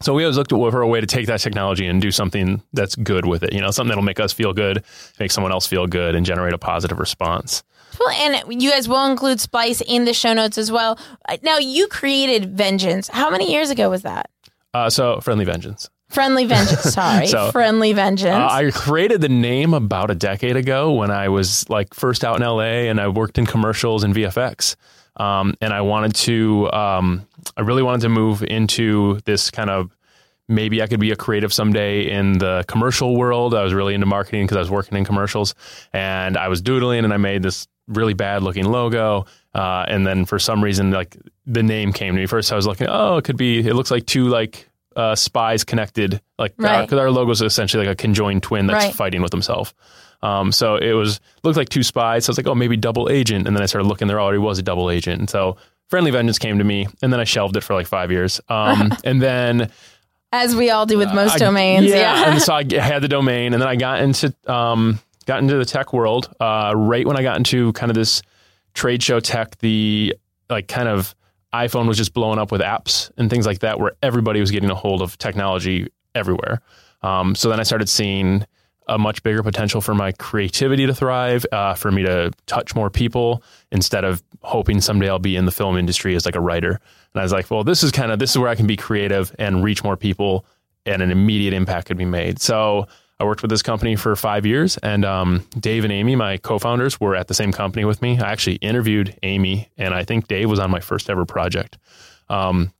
So 0.00 0.14
we 0.14 0.22
always 0.22 0.36
looked 0.36 0.50
for 0.50 0.80
a 0.80 0.86
way 0.86 1.00
to 1.00 1.06
take 1.06 1.26
that 1.26 1.40
technology 1.40 1.84
and 1.86 2.00
do 2.00 2.12
something 2.12 2.62
that's 2.72 2.94
good 2.94 3.26
with 3.26 3.42
it. 3.42 3.52
You 3.52 3.60
know, 3.60 3.72
something 3.72 3.88
that'll 3.88 4.04
make 4.04 4.20
us 4.20 4.32
feel 4.32 4.52
good, 4.52 4.84
make 5.18 5.32
someone 5.32 5.50
else 5.50 5.66
feel 5.66 5.88
good, 5.88 6.14
and 6.14 6.24
generate 6.24 6.54
a 6.54 6.58
positive 6.58 7.00
response. 7.00 7.64
Well, 7.98 8.10
and 8.10 8.62
you 8.62 8.70
guys 8.70 8.88
will 8.88 9.06
include 9.06 9.40
Splice 9.40 9.80
in 9.80 10.04
the 10.04 10.14
show 10.14 10.34
notes 10.34 10.56
as 10.56 10.70
well. 10.70 11.00
Uh, 11.28 11.38
Now, 11.42 11.58
you 11.58 11.88
created 11.88 12.56
Vengeance. 12.56 13.08
How 13.08 13.28
many 13.28 13.50
years 13.50 13.70
ago 13.70 13.90
was 13.90 14.02
that? 14.02 14.30
Uh, 14.72 14.88
so 14.88 15.18
friendly 15.20 15.44
vengeance. 15.44 15.90
Friendly 16.08 16.46
Vengeance. 16.46 16.80
Sorry. 16.94 17.26
So, 17.26 17.50
Friendly 17.52 17.92
Vengeance. 17.92 18.34
Uh, 18.34 18.48
I 18.50 18.70
created 18.70 19.20
the 19.20 19.28
name 19.28 19.74
about 19.74 20.10
a 20.10 20.14
decade 20.14 20.56
ago 20.56 20.92
when 20.92 21.10
I 21.10 21.28
was 21.28 21.68
like 21.68 21.94
first 21.94 22.24
out 22.24 22.40
in 22.40 22.46
LA 22.46 22.88
and 22.88 23.00
I 23.00 23.08
worked 23.08 23.38
in 23.38 23.46
commercials 23.46 24.04
and 24.04 24.14
VFX. 24.14 24.76
Um, 25.16 25.54
and 25.60 25.72
I 25.72 25.80
wanted 25.80 26.14
to, 26.16 26.70
um, 26.72 27.26
I 27.56 27.62
really 27.62 27.82
wanted 27.82 28.02
to 28.02 28.08
move 28.08 28.42
into 28.42 29.20
this 29.24 29.50
kind 29.50 29.68
of 29.68 29.90
maybe 30.48 30.80
I 30.80 30.86
could 30.86 31.00
be 31.00 31.10
a 31.10 31.16
creative 31.16 31.52
someday 31.52 32.08
in 32.10 32.38
the 32.38 32.64
commercial 32.68 33.16
world. 33.16 33.54
I 33.54 33.62
was 33.62 33.74
really 33.74 33.94
into 33.94 34.06
marketing 34.06 34.44
because 34.44 34.56
I 34.56 34.60
was 34.60 34.70
working 34.70 34.96
in 34.96 35.04
commercials 35.04 35.54
and 35.92 36.36
I 36.36 36.48
was 36.48 36.62
doodling 36.62 37.04
and 37.04 37.12
I 37.12 37.18
made 37.18 37.42
this 37.42 37.66
really 37.86 38.14
bad 38.14 38.42
looking 38.42 38.64
logo. 38.64 39.26
Uh, 39.54 39.84
and 39.88 40.06
then 40.06 40.24
for 40.24 40.38
some 40.38 40.62
reason, 40.62 40.90
like 40.90 41.16
the 41.46 41.62
name 41.62 41.92
came 41.92 42.14
to 42.14 42.20
me. 42.20 42.26
First, 42.26 42.52
I 42.52 42.56
was 42.56 42.66
looking, 42.66 42.86
oh, 42.88 43.18
it 43.18 43.24
could 43.24 43.36
be, 43.36 43.58
it 43.58 43.74
looks 43.74 43.90
like 43.90 44.06
two 44.06 44.28
like 44.28 44.67
uh, 44.98 45.14
spies 45.14 45.62
connected, 45.64 46.20
like 46.38 46.52
Right. 46.58 46.82
because 46.82 46.98
our 46.98 47.10
logo 47.10 47.30
is 47.30 47.40
essentially 47.40 47.86
like 47.86 47.92
a 47.92 47.96
conjoined 47.96 48.42
twin 48.42 48.66
that's 48.66 48.84
Right. 48.86 48.94
fighting 48.94 49.22
with 49.22 49.32
himself. 49.32 49.72
Um, 50.22 50.50
so 50.52 50.74
it 50.76 50.92
was 50.92 51.20
looked 51.44 51.56
like 51.56 51.68
two 51.68 51.84
spies. 51.84 52.24
So 52.24 52.30
I 52.30 52.32
was 52.32 52.38
like, 52.38 52.48
oh, 52.48 52.54
maybe 52.56 52.76
double 52.76 53.08
agent. 53.08 53.46
And 53.46 53.54
then 53.56 53.62
I 53.62 53.66
started 53.66 53.86
looking. 53.88 54.08
There 54.08 54.20
already 54.20 54.38
was 54.40 54.58
a 54.58 54.62
double 54.62 54.90
agent. 54.90 55.20
And 55.20 55.30
so 55.30 55.56
Friendly 55.88 56.10
Vengeance 56.10 56.38
came 56.38 56.58
to 56.58 56.64
me, 56.64 56.86
and 57.00 57.12
then 57.12 57.20
I 57.20 57.24
shelved 57.24 57.56
it 57.56 57.62
for 57.62 57.74
like 57.74 57.86
five 57.86 58.10
years. 58.10 58.40
Um, 58.48 58.92
and 59.04 59.22
then 59.22 59.70
As 60.32 60.54
we 60.56 60.70
all 60.70 60.84
do 60.84 60.98
with 60.98 61.14
most 61.14 61.36
I- 61.36 61.38
domains. 61.38 61.86
Yeah, 61.86 61.96
Yeah. 61.96 62.30
and 62.32 62.42
so 62.42 62.54
I 62.54 62.64
had 62.80 63.00
the 63.02 63.08
domain, 63.08 63.52
and 63.54 63.62
then 63.62 63.68
I 63.68 63.76
got 63.76 64.00
into 64.00 64.34
um, 64.48 64.98
got 65.26 65.38
into 65.40 65.56
the 65.56 65.64
tech 65.64 65.92
world 65.92 66.28
uh, 66.40 66.72
right 66.74 67.06
when 67.06 67.16
I 67.16 67.22
got 67.22 67.36
into 67.36 67.72
kind 67.74 67.90
of 67.90 67.94
this 67.94 68.20
trade 68.74 69.02
show 69.02 69.20
tech. 69.20 69.56
The 69.60 70.16
like 70.50 70.66
kind 70.66 70.88
of 70.88 71.14
iPhone 71.54 71.86
was 71.88 71.96
just 71.96 72.12
blowing 72.12 72.38
up 72.38 72.52
with 72.52 72.60
apps 72.60 73.10
and 73.16 73.30
things 73.30 73.46
like 73.46 73.60
that, 73.60 73.80
where 73.80 73.92
everybody 74.02 74.40
was 74.40 74.50
getting 74.50 74.70
a 74.70 74.74
hold 74.74 75.02
of 75.02 75.16
technology 75.18 75.88
everywhere. 76.14 76.60
Um, 77.02 77.34
so 77.34 77.48
then 77.48 77.60
I 77.60 77.62
started 77.62 77.88
seeing 77.88 78.44
a 78.86 78.98
much 78.98 79.22
bigger 79.22 79.42
potential 79.42 79.80
for 79.80 79.94
my 79.94 80.12
creativity 80.12 80.86
to 80.86 80.94
thrive, 80.94 81.44
uh, 81.52 81.74
for 81.74 81.90
me 81.90 82.02
to 82.02 82.32
touch 82.46 82.74
more 82.74 82.88
people 82.88 83.42
instead 83.70 84.04
of 84.04 84.22
hoping 84.42 84.80
someday 84.80 85.08
I'll 85.08 85.18
be 85.18 85.36
in 85.36 85.44
the 85.44 85.52
film 85.52 85.76
industry 85.76 86.16
as 86.16 86.24
like 86.24 86.36
a 86.36 86.40
writer. 86.40 86.80
And 87.12 87.20
I 87.20 87.22
was 87.22 87.32
like, 87.32 87.50
well, 87.50 87.64
this 87.64 87.82
is 87.82 87.92
kind 87.92 88.10
of 88.12 88.18
this 88.18 88.30
is 88.30 88.38
where 88.38 88.48
I 88.48 88.54
can 88.54 88.66
be 88.66 88.76
creative 88.76 89.34
and 89.38 89.62
reach 89.62 89.84
more 89.84 89.96
people, 89.96 90.46
and 90.86 91.02
an 91.02 91.10
immediate 91.10 91.52
impact 91.52 91.88
could 91.88 91.98
be 91.98 92.06
made. 92.06 92.40
So 92.40 92.86
I 93.20 93.24
worked 93.24 93.42
with 93.42 93.50
this 93.50 93.62
company 93.62 93.96
for 93.96 94.14
five 94.14 94.46
years, 94.46 94.76
and 94.78 95.04
um, 95.04 95.44
Dave 95.58 95.84
and 95.84 95.92
Amy, 95.92 96.14
my 96.14 96.36
co-founders, 96.36 97.00
were 97.00 97.16
at 97.16 97.26
the 97.26 97.34
same 97.34 97.52
company 97.52 97.84
with 97.84 98.00
me. 98.00 98.18
I 98.18 98.30
actually 98.30 98.56
interviewed 98.56 99.16
Amy, 99.22 99.68
and 99.76 99.92
I 99.92 100.04
think 100.04 100.28
Dave 100.28 100.48
was 100.48 100.60
on 100.60 100.70
my 100.70 100.80
first 100.80 101.10
ever 101.10 101.24
project. 101.24 101.78
Um, 102.28 102.72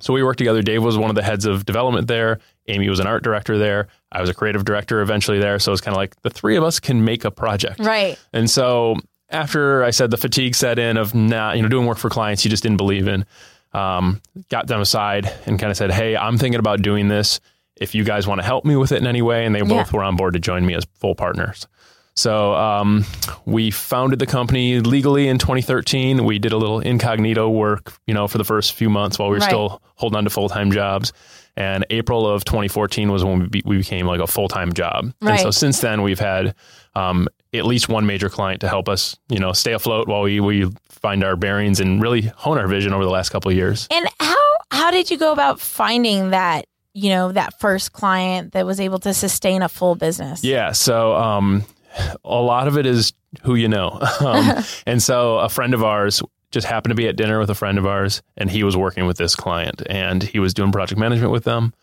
so 0.00 0.12
we 0.12 0.22
worked 0.22 0.38
together. 0.38 0.62
Dave 0.62 0.82
was 0.82 0.98
one 0.98 1.10
of 1.10 1.16
the 1.16 1.22
heads 1.22 1.46
of 1.46 1.64
development 1.64 2.08
there. 2.08 2.40
Amy 2.68 2.88
was 2.88 3.00
an 3.00 3.06
art 3.06 3.22
director 3.22 3.58
there. 3.58 3.88
I 4.10 4.20
was 4.20 4.30
a 4.30 4.34
creative 4.34 4.64
director 4.64 5.00
eventually 5.00 5.38
there. 5.38 5.58
So 5.58 5.72
it's 5.72 5.80
kind 5.80 5.94
of 5.94 5.98
like 5.98 6.20
the 6.22 6.30
three 6.30 6.56
of 6.56 6.64
us 6.64 6.80
can 6.80 7.04
make 7.04 7.24
a 7.24 7.30
project. 7.30 7.80
right. 7.80 8.18
And 8.32 8.50
so 8.50 8.96
after 9.30 9.82
I 9.82 9.90
said 9.90 10.10
the 10.10 10.16
fatigue 10.16 10.54
set 10.54 10.78
in 10.78 10.96
of 10.96 11.14
not, 11.14 11.56
you 11.56 11.62
know, 11.62 11.68
doing 11.68 11.86
work 11.86 11.98
for 11.98 12.10
clients 12.10 12.44
you 12.44 12.50
just 12.50 12.62
didn't 12.62 12.76
believe 12.76 13.08
in, 13.08 13.24
um, 13.72 14.20
got 14.50 14.66
them 14.66 14.80
aside 14.80 15.30
and 15.46 15.58
kind 15.58 15.70
of 15.70 15.76
said, 15.76 15.90
Hey, 15.90 16.16
I'm 16.16 16.38
thinking 16.38 16.58
about 16.58 16.82
doing 16.82 17.08
this. 17.08 17.40
If 17.80 17.94
you 17.94 18.04
guys 18.04 18.26
want 18.26 18.40
to 18.40 18.44
help 18.46 18.64
me 18.64 18.76
with 18.76 18.92
it 18.92 18.98
in 18.98 19.06
any 19.06 19.22
way, 19.22 19.44
and 19.44 19.54
they 19.54 19.62
both 19.62 19.92
were 19.92 20.02
on 20.04 20.16
board 20.16 20.34
to 20.34 20.40
join 20.40 20.64
me 20.64 20.74
as 20.74 20.86
full 21.00 21.14
partners. 21.14 21.66
So 22.16 22.54
um, 22.54 23.04
we 23.44 23.72
founded 23.72 24.20
the 24.20 24.26
company 24.26 24.78
legally 24.78 25.26
in 25.26 25.38
2013. 25.38 26.24
We 26.24 26.38
did 26.38 26.52
a 26.52 26.56
little 26.56 26.78
incognito 26.78 27.48
work, 27.50 27.92
you 28.06 28.14
know, 28.14 28.28
for 28.28 28.38
the 28.38 28.44
first 28.44 28.74
few 28.74 28.88
months 28.88 29.18
while 29.18 29.28
we 29.28 29.34
were 29.34 29.40
Right. 29.40 29.48
still 29.50 29.82
holding 29.96 30.16
on 30.18 30.22
to 30.24 30.30
full 30.30 30.48
time 30.48 30.70
jobs. 30.70 31.12
And 31.56 31.84
April 31.90 32.28
of 32.28 32.44
2014 32.44 33.10
was 33.10 33.24
when 33.24 33.40
we, 33.40 33.46
be, 33.48 33.62
we 33.64 33.76
became 33.78 34.06
like 34.06 34.20
a 34.20 34.26
full 34.28 34.46
time 34.48 34.72
job. 34.72 35.12
And 35.22 35.40
so 35.40 35.50
since 35.50 35.80
then, 35.80 36.02
we've 36.02 36.20
had 36.20 36.54
um, 36.94 37.26
at 37.52 37.64
least 37.66 37.88
one 37.88 38.06
major 38.06 38.28
client 38.28 38.60
to 38.60 38.68
help 38.68 38.88
us, 38.88 39.16
you 39.28 39.40
know, 39.40 39.52
stay 39.52 39.72
afloat 39.72 40.06
while 40.06 40.22
we 40.22 40.38
we 40.38 40.70
find 40.88 41.24
our 41.24 41.34
bearings 41.34 41.80
and 41.80 42.00
really 42.00 42.22
hone 42.22 42.58
our 42.58 42.68
vision 42.68 42.92
over 42.92 43.04
the 43.04 43.10
last 43.10 43.30
couple 43.30 43.50
of 43.50 43.56
years. 43.56 43.88
And 43.90 44.06
how 44.20 44.36
how 44.70 44.90
did 44.92 45.10
you 45.10 45.18
go 45.18 45.32
about 45.32 45.58
finding 45.60 46.30
that 46.30 46.66
you 46.94 47.10
know, 47.10 47.32
that 47.32 47.58
first 47.60 47.92
client 47.92 48.52
that 48.52 48.64
was 48.64 48.80
able 48.80 48.98
to 49.00 49.12
sustain 49.12 49.62
a 49.62 49.68
full 49.68 49.94
business? 49.96 50.42
Yeah. 50.44 50.72
So, 50.72 51.14
um, 51.16 51.64
a 52.24 52.34
lot 52.40 52.66
of 52.68 52.78
it 52.78 52.86
is 52.86 53.12
who 53.42 53.54
you 53.56 53.68
know. 53.68 54.00
Um, 54.20 54.64
and 54.86 55.02
so 55.02 55.38
a 55.38 55.48
friend 55.48 55.74
of 55.74 55.82
ours 55.84 56.22
just 56.50 56.66
happened 56.66 56.92
to 56.92 56.94
be 56.94 57.08
at 57.08 57.16
dinner 57.16 57.38
with 57.40 57.50
a 57.50 57.54
friend 57.54 57.78
of 57.78 57.86
ours 57.86 58.22
and 58.36 58.48
he 58.48 58.62
was 58.62 58.76
working 58.76 59.06
with 59.06 59.16
this 59.16 59.34
client 59.34 59.82
and 59.90 60.22
he 60.22 60.38
was 60.38 60.54
doing 60.54 60.70
project 60.72 60.98
management 61.00 61.32
with 61.32 61.42
them. 61.44 61.74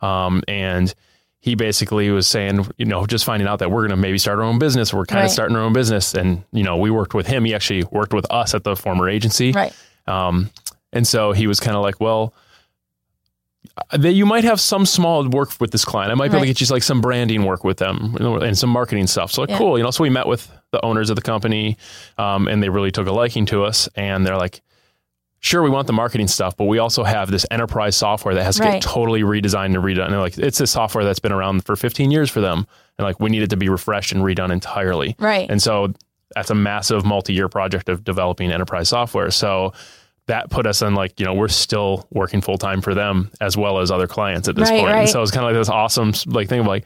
Um, 0.00 0.42
and 0.48 0.92
he 1.38 1.54
basically 1.54 2.10
was 2.10 2.26
saying, 2.26 2.66
you 2.76 2.86
know, 2.86 3.06
just 3.06 3.24
finding 3.24 3.46
out 3.46 3.60
that 3.60 3.70
we're 3.70 3.82
going 3.82 3.90
to 3.90 3.96
maybe 3.96 4.18
start 4.18 4.38
our 4.38 4.44
own 4.44 4.58
business. 4.58 4.92
We're 4.92 5.06
kind 5.06 5.20
Right. 5.20 5.24
of 5.26 5.30
starting 5.30 5.56
our 5.56 5.62
own 5.62 5.72
business. 5.72 6.12
And, 6.12 6.42
you 6.52 6.64
know, 6.64 6.76
we 6.76 6.90
worked 6.90 7.14
with 7.14 7.28
him. 7.28 7.44
He 7.44 7.54
actually 7.54 7.84
worked 7.92 8.12
with 8.12 8.26
us 8.30 8.52
at 8.52 8.64
the 8.64 8.74
former 8.74 9.08
agency. 9.08 9.52
Right. 9.52 9.72
Um, 10.08 10.50
and 10.92 11.06
so 11.06 11.30
he 11.30 11.46
was 11.46 11.60
kind 11.60 11.76
of 11.76 11.82
like, 11.84 12.00
well, 12.00 12.34
that 13.92 14.12
you 14.12 14.24
might 14.26 14.44
have 14.44 14.60
some 14.60 14.86
small 14.86 15.28
work 15.28 15.50
with 15.60 15.70
this 15.70 15.84
client. 15.84 16.10
I 16.10 16.14
might 16.14 16.30
be 16.30 16.36
able 16.36 16.44
to 16.44 16.46
get 16.46 16.60
you 16.60 16.66
like 16.68 16.82
some 16.82 17.00
branding 17.00 17.44
work 17.44 17.62
with 17.62 17.76
them 17.78 18.16
and 18.18 18.56
some 18.56 18.70
marketing 18.70 19.06
stuff. 19.06 19.30
So 19.32 19.42
like, 19.42 19.50
Yeah. 19.50 19.58
cool. 19.58 19.76
You 19.78 19.84
know, 19.84 19.90
so 19.90 20.02
we 20.02 20.10
met 20.10 20.26
with 20.26 20.50
the 20.72 20.82
owners 20.84 21.10
of 21.10 21.16
the 21.16 21.22
company, 21.22 21.76
um, 22.18 22.48
and 22.48 22.62
they 22.62 22.68
really 22.70 22.90
took 22.90 23.06
a 23.06 23.12
liking 23.12 23.46
to 23.46 23.64
us. 23.64 23.88
And 23.94 24.26
they're 24.26 24.36
like, 24.38 24.62
sure, 25.40 25.62
we 25.62 25.70
want 25.70 25.86
the 25.86 25.92
marketing 25.92 26.26
stuff, 26.26 26.56
but 26.56 26.64
we 26.64 26.78
also 26.78 27.04
have 27.04 27.30
this 27.30 27.44
enterprise 27.50 27.94
software 27.96 28.34
that 28.34 28.44
has 28.44 28.56
to 28.56 28.62
Right. 28.62 28.72
get 28.74 28.82
totally 28.82 29.22
redesigned 29.22 29.66
and 29.74 29.84
redone. 29.84 30.04
And 30.06 30.12
they're 30.14 30.20
like, 30.20 30.38
it's 30.38 30.60
a 30.60 30.66
software 30.66 31.04
that's 31.04 31.20
been 31.20 31.32
around 31.32 31.64
for 31.64 31.76
15 31.76 32.10
years 32.10 32.30
for 32.30 32.40
them. 32.40 32.66
And 32.98 33.04
like, 33.06 33.20
we 33.20 33.28
need 33.30 33.42
it 33.42 33.50
to 33.50 33.56
be 33.56 33.68
refreshed 33.68 34.10
and 34.12 34.22
redone 34.22 34.50
entirely. 34.50 35.14
Right. 35.18 35.48
And 35.50 35.62
so 35.62 35.92
that's 36.34 36.50
a 36.50 36.54
massive 36.54 37.04
multi-year 37.04 37.48
project 37.48 37.88
of 37.90 38.02
developing 38.04 38.50
enterprise 38.50 38.88
software. 38.88 39.30
So 39.30 39.72
that 40.26 40.50
put 40.50 40.66
us 40.66 40.82
in 40.82 40.94
like, 40.94 41.18
you 41.20 41.26
know, 41.26 41.34
we're 41.34 41.48
still 41.48 42.06
working 42.10 42.40
full 42.40 42.58
time 42.58 42.80
for 42.80 42.94
them 42.94 43.30
as 43.40 43.56
well 43.56 43.78
as 43.78 43.90
other 43.90 44.06
clients 44.08 44.48
at 44.48 44.56
this 44.56 44.68
Right, 44.70 44.80
point. 44.80 44.92
right. 44.92 45.00
And 45.02 45.08
so 45.08 45.22
it's 45.22 45.30
kind 45.30 45.46
of 45.46 45.52
like 45.52 45.60
this 45.60 45.68
awesome 45.68 46.12
like 46.26 46.48
thing 46.48 46.60
of 46.60 46.66
like, 46.66 46.84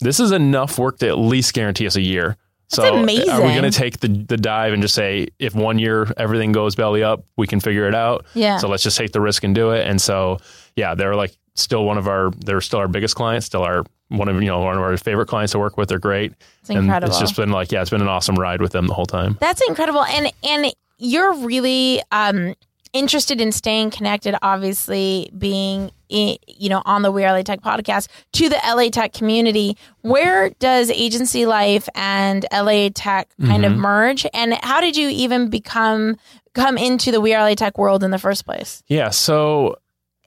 this 0.00 0.18
is 0.18 0.32
enough 0.32 0.78
work 0.78 0.98
to 1.00 1.08
at 1.08 1.18
least 1.18 1.52
guarantee 1.52 1.86
us 1.86 1.96
a 1.96 2.00
year. 2.00 2.36
So 2.68 2.84
are 2.84 3.04
we 3.04 3.16
going 3.26 3.62
to 3.64 3.70
take 3.72 3.98
the, 3.98 4.06
the 4.08 4.36
dive 4.36 4.72
and 4.72 4.80
just 4.80 4.94
say, 4.94 5.26
if 5.40 5.54
one 5.56 5.78
year 5.78 6.06
everything 6.16 6.52
goes 6.52 6.76
belly 6.76 7.02
up, 7.02 7.24
we 7.36 7.46
can 7.48 7.58
figure 7.60 7.88
it 7.88 7.94
out. 7.94 8.24
Yeah. 8.34 8.58
So 8.58 8.68
let's 8.68 8.82
just 8.84 8.96
take 8.96 9.12
the 9.12 9.20
risk 9.20 9.42
and 9.44 9.54
do 9.54 9.72
it. 9.72 9.86
And 9.86 10.00
so, 10.00 10.38
yeah, 10.76 10.94
they're 10.94 11.16
like 11.16 11.36
still 11.56 11.84
one 11.84 11.98
of 11.98 12.06
our, 12.06 12.30
they're 12.30 12.60
still 12.60 12.78
our 12.78 12.86
biggest 12.88 13.16
clients, 13.16 13.44
still 13.44 13.62
our, 13.64 13.84
one 14.08 14.28
of, 14.28 14.36
you 14.40 14.48
know, 14.48 14.60
one 14.60 14.76
of 14.76 14.82
our 14.82 14.96
favorite 14.96 15.26
clients 15.26 15.52
to 15.52 15.58
work 15.58 15.76
with. 15.76 15.88
They're 15.88 15.98
great. 15.98 16.32
It's 16.60 16.70
incredible. 16.70 17.10
It's 17.10 17.20
just 17.20 17.36
been 17.36 17.50
like, 17.50 17.72
yeah, 17.72 17.82
it's 17.82 17.90
been 17.90 18.02
an 18.02 18.08
awesome 18.08 18.36
ride 18.36 18.62
with 18.62 18.72
them 18.72 18.86
the 18.86 18.94
whole 18.94 19.06
time. 19.06 19.36
That's 19.40 19.60
incredible. 19.68 20.04
And 20.04 20.32
and 20.44 20.72
you're 20.98 21.34
really 21.34 22.00
um 22.12 22.54
interested 22.92 23.40
in 23.40 23.52
staying 23.52 23.90
connected, 23.90 24.36
obviously 24.42 25.30
being 25.36 25.90
you 26.08 26.68
know 26.68 26.82
on 26.86 27.02
the 27.02 27.12
We 27.12 27.24
Are 27.24 27.32
LA 27.32 27.42
Tech 27.42 27.60
podcast 27.60 28.08
to 28.32 28.48
the 28.48 28.60
LA 28.66 28.88
Tech 28.88 29.12
community. 29.12 29.76
Where 30.02 30.50
does 30.50 30.90
agency 30.90 31.46
life 31.46 31.88
and 31.94 32.44
LA 32.52 32.88
Tech 32.92 33.28
kind 33.44 33.64
of 33.64 33.72
mm-hmm. 33.72 33.80
merge? 33.80 34.26
And 34.34 34.54
how 34.62 34.80
did 34.80 34.96
you 34.96 35.08
even 35.08 35.50
become 35.50 36.16
come 36.54 36.76
into 36.76 37.10
the 37.10 37.20
We 37.20 37.34
Are 37.34 37.48
LA 37.48 37.54
Tech 37.54 37.78
world 37.78 38.02
in 38.02 38.10
the 38.10 38.18
first 38.18 38.44
place? 38.44 38.82
Yeah. 38.88 39.10
So, 39.10 39.76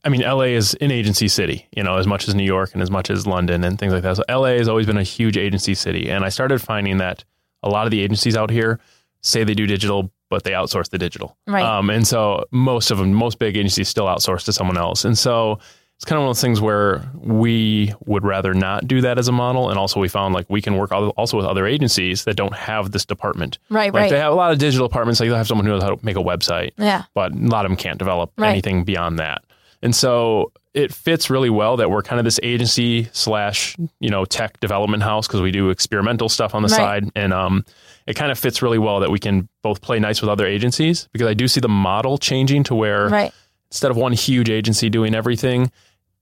I 0.03 0.09
mean, 0.09 0.21
LA 0.21 0.53
is 0.55 0.73
an 0.75 0.91
agency 0.91 1.27
city, 1.27 1.67
you 1.75 1.83
know, 1.83 1.97
as 1.97 2.07
much 2.07 2.27
as 2.27 2.35
New 2.35 2.43
York 2.43 2.71
and 2.73 2.81
as 2.81 2.91
much 2.91 3.09
as 3.09 3.27
London 3.27 3.63
and 3.63 3.77
things 3.77 3.93
like 3.93 4.03
that. 4.03 4.17
So, 4.17 4.23
LA 4.29 4.57
has 4.57 4.67
always 4.67 4.85
been 4.85 4.97
a 4.97 5.03
huge 5.03 5.37
agency 5.37 5.75
city. 5.75 6.09
And 6.09 6.23
I 6.23 6.29
started 6.29 6.61
finding 6.61 6.97
that 6.97 7.23
a 7.61 7.69
lot 7.69 7.85
of 7.85 7.91
the 7.91 8.01
agencies 8.01 8.35
out 8.35 8.49
here 8.49 8.79
say 9.21 9.43
they 9.43 9.53
do 9.53 9.65
digital, 9.65 10.11
but 10.33 10.43
they 10.43 10.51
outsource 10.51 10.89
the 10.89 10.97
digital. 10.97 11.37
Right. 11.47 11.63
Um, 11.63 11.89
and 11.91 12.07
so, 12.07 12.45
most 12.51 12.89
of 12.91 12.97
them, 12.97 13.13
most 13.13 13.37
big 13.37 13.55
agencies 13.55 13.87
still 13.87 14.05
outsource 14.05 14.43
to 14.45 14.53
someone 14.53 14.77
else. 14.77 15.05
And 15.05 15.15
so, 15.17 15.59
it's 15.97 16.05
kind 16.05 16.17
of 16.17 16.23
one 16.23 16.29
of 16.31 16.35
those 16.35 16.41
things 16.41 16.59
where 16.59 17.07
we 17.21 17.93
would 18.05 18.25
rather 18.25 18.53
not 18.55 18.87
do 18.87 18.99
that 19.01 19.19
as 19.19 19.27
a 19.27 19.31
model. 19.31 19.69
And 19.69 19.77
also, 19.77 19.99
we 19.99 20.07
found 20.09 20.33
like 20.33 20.47
we 20.49 20.59
can 20.61 20.75
work 20.75 20.91
also 20.91 21.37
with 21.37 21.45
other 21.45 21.67
agencies 21.67 22.23
that 22.25 22.35
don't 22.35 22.55
have 22.55 22.91
this 22.91 23.05
department. 23.05 23.59
Right, 23.69 23.93
Like 23.93 24.01
right. 24.01 24.09
they 24.09 24.17
have 24.17 24.33
a 24.33 24.35
lot 24.35 24.51
of 24.51 24.57
digital 24.57 24.87
departments. 24.87 25.19
Like 25.19 25.29
they'll 25.29 25.37
have 25.37 25.47
someone 25.47 25.65
who 25.67 25.71
knows 25.73 25.83
how 25.83 25.95
to 25.95 26.03
make 26.05 26.17
a 26.17 26.23
website 26.23 26.71
Yeah. 26.77 27.03
but 27.13 27.31
a 27.31 27.35
lot 27.37 27.63
of 27.65 27.69
them 27.69 27.77
can't 27.77 27.99
develop 27.99 28.31
Right. 28.37 28.49
anything 28.49 28.83
beyond 28.83 29.19
that. 29.19 29.43
And 29.83 29.95
so 29.95 30.51
it 30.73 30.93
fits 30.93 31.29
really 31.29 31.49
well 31.51 31.77
that 31.77 31.91
we're 31.91 32.01
kind 32.01 32.19
of 32.19 32.23
this 32.25 32.39
agency 32.43 33.07
slash 33.11 33.75
you 33.99 34.09
know 34.09 34.25
tech 34.25 34.59
development 34.59 35.03
house 35.03 35.27
because 35.27 35.41
we 35.41 35.51
do 35.51 35.69
experimental 35.69 36.29
stuff 36.29 36.55
on 36.55 36.61
the 36.63 36.67
Right. 36.69 36.75
side, 37.03 37.11
and 37.15 37.31
um, 37.33 37.63
it 38.07 38.15
kind 38.15 38.31
of 38.31 38.39
fits 38.39 38.61
really 38.61 38.79
well 38.79 38.99
that 39.01 39.11
we 39.11 39.19
can 39.19 39.47
both 39.61 39.81
play 39.81 39.99
nice 39.99 40.21
with 40.21 40.29
other 40.29 40.45
agencies 40.47 41.07
because 41.13 41.27
I 41.27 41.33
do 41.33 41.47
see 41.47 41.59
the 41.59 41.69
model 41.69 42.17
changing 42.17 42.63
to 42.65 42.75
where 42.75 43.07
Right. 43.09 43.31
instead 43.71 43.91
of 43.91 43.97
one 43.97 44.13
huge 44.13 44.49
agency 44.49 44.89
doing 44.89 45.13
everything, 45.15 45.71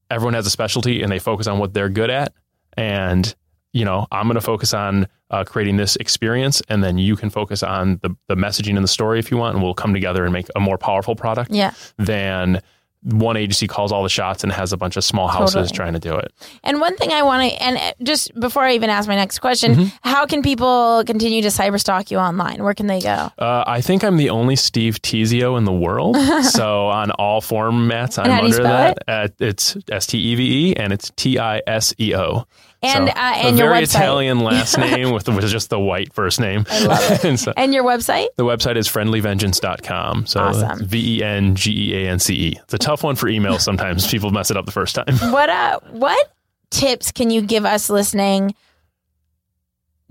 everyone 0.09 0.33
has 0.33 0.45
a 0.45 0.49
specialty 0.49 1.01
and 1.01 1.11
they 1.11 1.19
focus 1.19 1.47
on 1.47 1.57
what 1.59 1.73
they're 1.73 1.89
good 1.89 2.09
at. 2.09 2.33
And, 2.77 3.33
you 3.73 3.85
know, 3.85 4.05
I'm 4.11 4.23
going 4.25 4.35
to 4.35 4.41
focus 4.41 4.73
on 4.73 5.07
uh, 5.29 5.43
creating 5.45 5.77
this 5.77 5.95
experience 5.95 6.61
and 6.69 6.83
then 6.83 6.97
you 6.97 7.15
can 7.15 7.29
focus 7.29 7.63
on 7.63 7.99
the, 8.03 8.15
the 8.27 8.35
messaging 8.35 8.75
and 8.75 8.83
the 8.83 8.87
story 8.89 9.17
if 9.19 9.31
you 9.31 9.37
want, 9.37 9.55
and 9.55 9.63
we'll 9.63 9.73
come 9.73 9.93
together 9.93 10.23
and 10.25 10.33
make 10.33 10.47
a 10.55 10.59
more 10.59 10.77
powerful 10.77 11.15
product 11.15 11.51
Yeah. 11.51 11.71
than 11.97 12.61
one 13.03 13.35
agency 13.35 13.67
calls 13.67 13.91
all 13.91 14.03
the 14.03 14.09
shots 14.09 14.43
and 14.43 14.51
has 14.53 14.71
a 14.71 14.77
bunch 14.77 14.95
of 14.95 15.03
small 15.03 15.27
houses 15.27 15.53
Totally. 15.55 15.75
trying 15.75 15.93
to 15.93 15.99
do 15.99 16.15
it. 16.15 16.31
And 16.63 16.79
one 16.79 16.95
thing 16.97 17.11
I 17.11 17.23
want 17.23 17.49
to, 17.51 17.63
and 17.63 17.77
uh, 17.77 17.93
just 18.03 18.31
before 18.39 18.63
I 18.63 18.73
even 18.75 18.89
ask 18.91 19.07
my 19.07 19.15
next 19.15 19.39
question, 19.39 19.73
Mm-hmm. 19.75 19.87
how 20.09 20.25
can 20.25 20.43
people 20.43 21.03
continue 21.07 21.41
to 21.41 21.47
cyberstalk 21.47 22.11
you 22.11 22.17
online? 22.17 22.63
Where 22.63 22.73
can 22.75 22.87
they 22.87 23.01
go? 23.01 23.31
Uh, 23.39 23.63
I 23.65 23.81
think 23.81 24.03
I'm 24.03 24.17
the 24.17 24.29
only 24.29 24.55
Steve 24.55 25.01
Tiseo 25.01 25.57
in 25.57 25.63
the 25.65 25.71
world. 25.73 26.15
so 26.43 26.87
on 26.87 27.09
all 27.11 27.41
formats, 27.41 28.19
I'm 28.19 28.25
And 28.25 28.33
how 28.33 28.41
do 28.41 28.47
you 28.47 28.53
under 28.53 28.63
that. 28.63 28.97
Uh, 29.07 29.27
it's 29.39 29.75
S 29.89 30.05
T 30.07 30.17
E 30.19 30.35
V 30.35 30.69
E 30.71 30.75
and 30.75 30.93
it's 30.93 31.11
T 31.15 31.39
I 31.39 31.61
S 31.65 31.93
E 31.99 32.13
O. 32.15 32.45
And, 32.83 33.09
So, 33.09 33.13
uh, 33.13 33.33
and 33.35 33.57
your 33.59 33.69
very 33.69 33.83
website. 33.83 33.95
Italian 33.95 34.39
last 34.39 34.77
name 34.79 35.11
with, 35.11 35.27
with 35.29 35.47
just 35.47 35.69
the 35.69 35.79
white 35.79 36.13
first 36.13 36.39
name. 36.39 36.65
I 36.69 36.85
love 36.85 37.11
it. 37.11 37.23
and 37.25 37.39
so 37.39 37.53
And 37.55 37.73
your 37.75 37.83
website? 37.83 38.27
the 38.37 38.43
website 38.43 38.75
is 38.75 38.87
friendlyvengeance.com. 38.87 40.25
So 40.25 40.39
Awesome. 40.41 40.85
V 40.87 41.17
E 41.19 41.23
N 41.23 41.55
G 41.55 41.71
E 41.93 42.05
A 42.05 42.09
N 42.09 42.17
C 42.19 42.33
E. 42.33 42.59
It's 42.63 42.73
a 42.73 42.79
tough 42.79 43.03
one 43.03 43.15
for 43.15 43.27
email 43.27 43.59
sometimes. 43.59 44.07
People 44.09 44.31
mess 44.31 44.49
it 44.51 44.57
up 44.57 44.65
the 44.65 44.71
first 44.71 44.95
time. 44.95 45.15
What 45.31 45.49
uh 45.49 45.79
what 45.91 46.33
tips 46.71 47.11
can 47.11 47.29
you 47.29 47.41
give 47.41 47.65
us 47.65 47.89
listening 47.89 48.55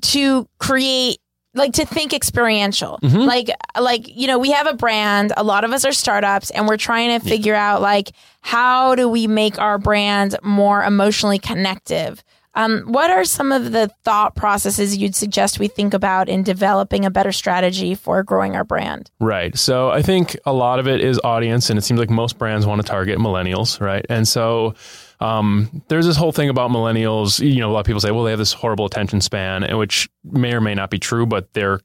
to 0.03 0.49
create 0.59 1.19
like 1.55 1.73
to 1.73 1.85
think 1.85 2.13
experiential 2.15 2.99
Mhm. 3.03 3.27
like 3.27 3.51
like 3.81 4.03
you 4.07 4.27
know 4.29 4.39
we 4.39 4.53
have 4.53 4.67
a 4.69 4.75
brand 4.75 5.33
a 5.37 5.43
lot 5.43 5.65
of 5.65 5.73
us 5.73 5.85
are 5.85 5.93
startups 5.93 6.51
and 6.51 6.69
we're 6.69 6.77
trying 6.77 7.19
to 7.21 7.27
figure 7.29 7.55
out 7.57 7.83
like 7.83 8.13
how 8.41 8.95
do 8.95 9.09
we 9.09 9.27
make 9.27 9.59
our 9.59 9.77
brand 9.79 10.37
more 10.43 10.83
emotionally 10.85 11.39
connective 11.41 12.23
um, 12.55 12.83
what 12.87 13.11
are 13.11 13.25
some 13.25 13.53
of 13.53 13.73
the 13.73 13.91
thought 14.05 14.35
processes 14.35 14.97
you'd 14.97 15.15
suggest 15.15 15.59
we 15.59 15.69
think 15.69 15.95
about 15.95 16.29
in 16.29 16.43
developing 16.43 17.05
a 17.05 17.11
better 17.11 17.33
strategy 17.33 17.95
for 17.95 18.23
growing 18.23 18.57
our 18.57 18.65
brand 18.65 19.11
Right. 19.21 19.57
So 19.57 19.91
I 19.91 20.03
think 20.03 20.37
a 20.47 20.53
lot 20.53 20.79
of 20.79 20.89
it 20.89 21.01
is 21.01 21.21
audience, 21.23 21.71
and 21.71 21.79
it 21.79 21.83
seems 21.83 22.01
like 22.01 22.11
most 22.11 22.39
brands 22.39 22.67
want 22.67 22.81
to 22.81 22.87
target 22.87 23.19
millennials, 23.19 23.81
right? 23.81 24.05
And 24.09 24.27
so 24.27 24.75
um, 25.21 25.83
there's 25.89 26.07
this 26.07 26.17
whole 26.17 26.33
thing 26.33 26.49
about 26.49 26.71
millennials. 26.71 27.39
You 27.39 27.61
know, 27.61 27.71
a 27.71 27.73
lot 27.73 27.81
of 27.81 27.87
people 27.87 28.01
say, 28.01 28.11
well, 28.11 28.25
they 28.25 28.31
have 28.31 28.39
this 28.39 28.53
horrible 28.53 28.87
attention 28.87 29.21
span, 29.21 29.63
and 29.65 29.79
which 29.79 30.09
may 30.25 30.53
or 30.53 30.61
may 30.61 30.75
not 30.75 30.91
be 30.91 30.99
true, 30.99 31.27
but 31.27 31.53
their 31.53 31.81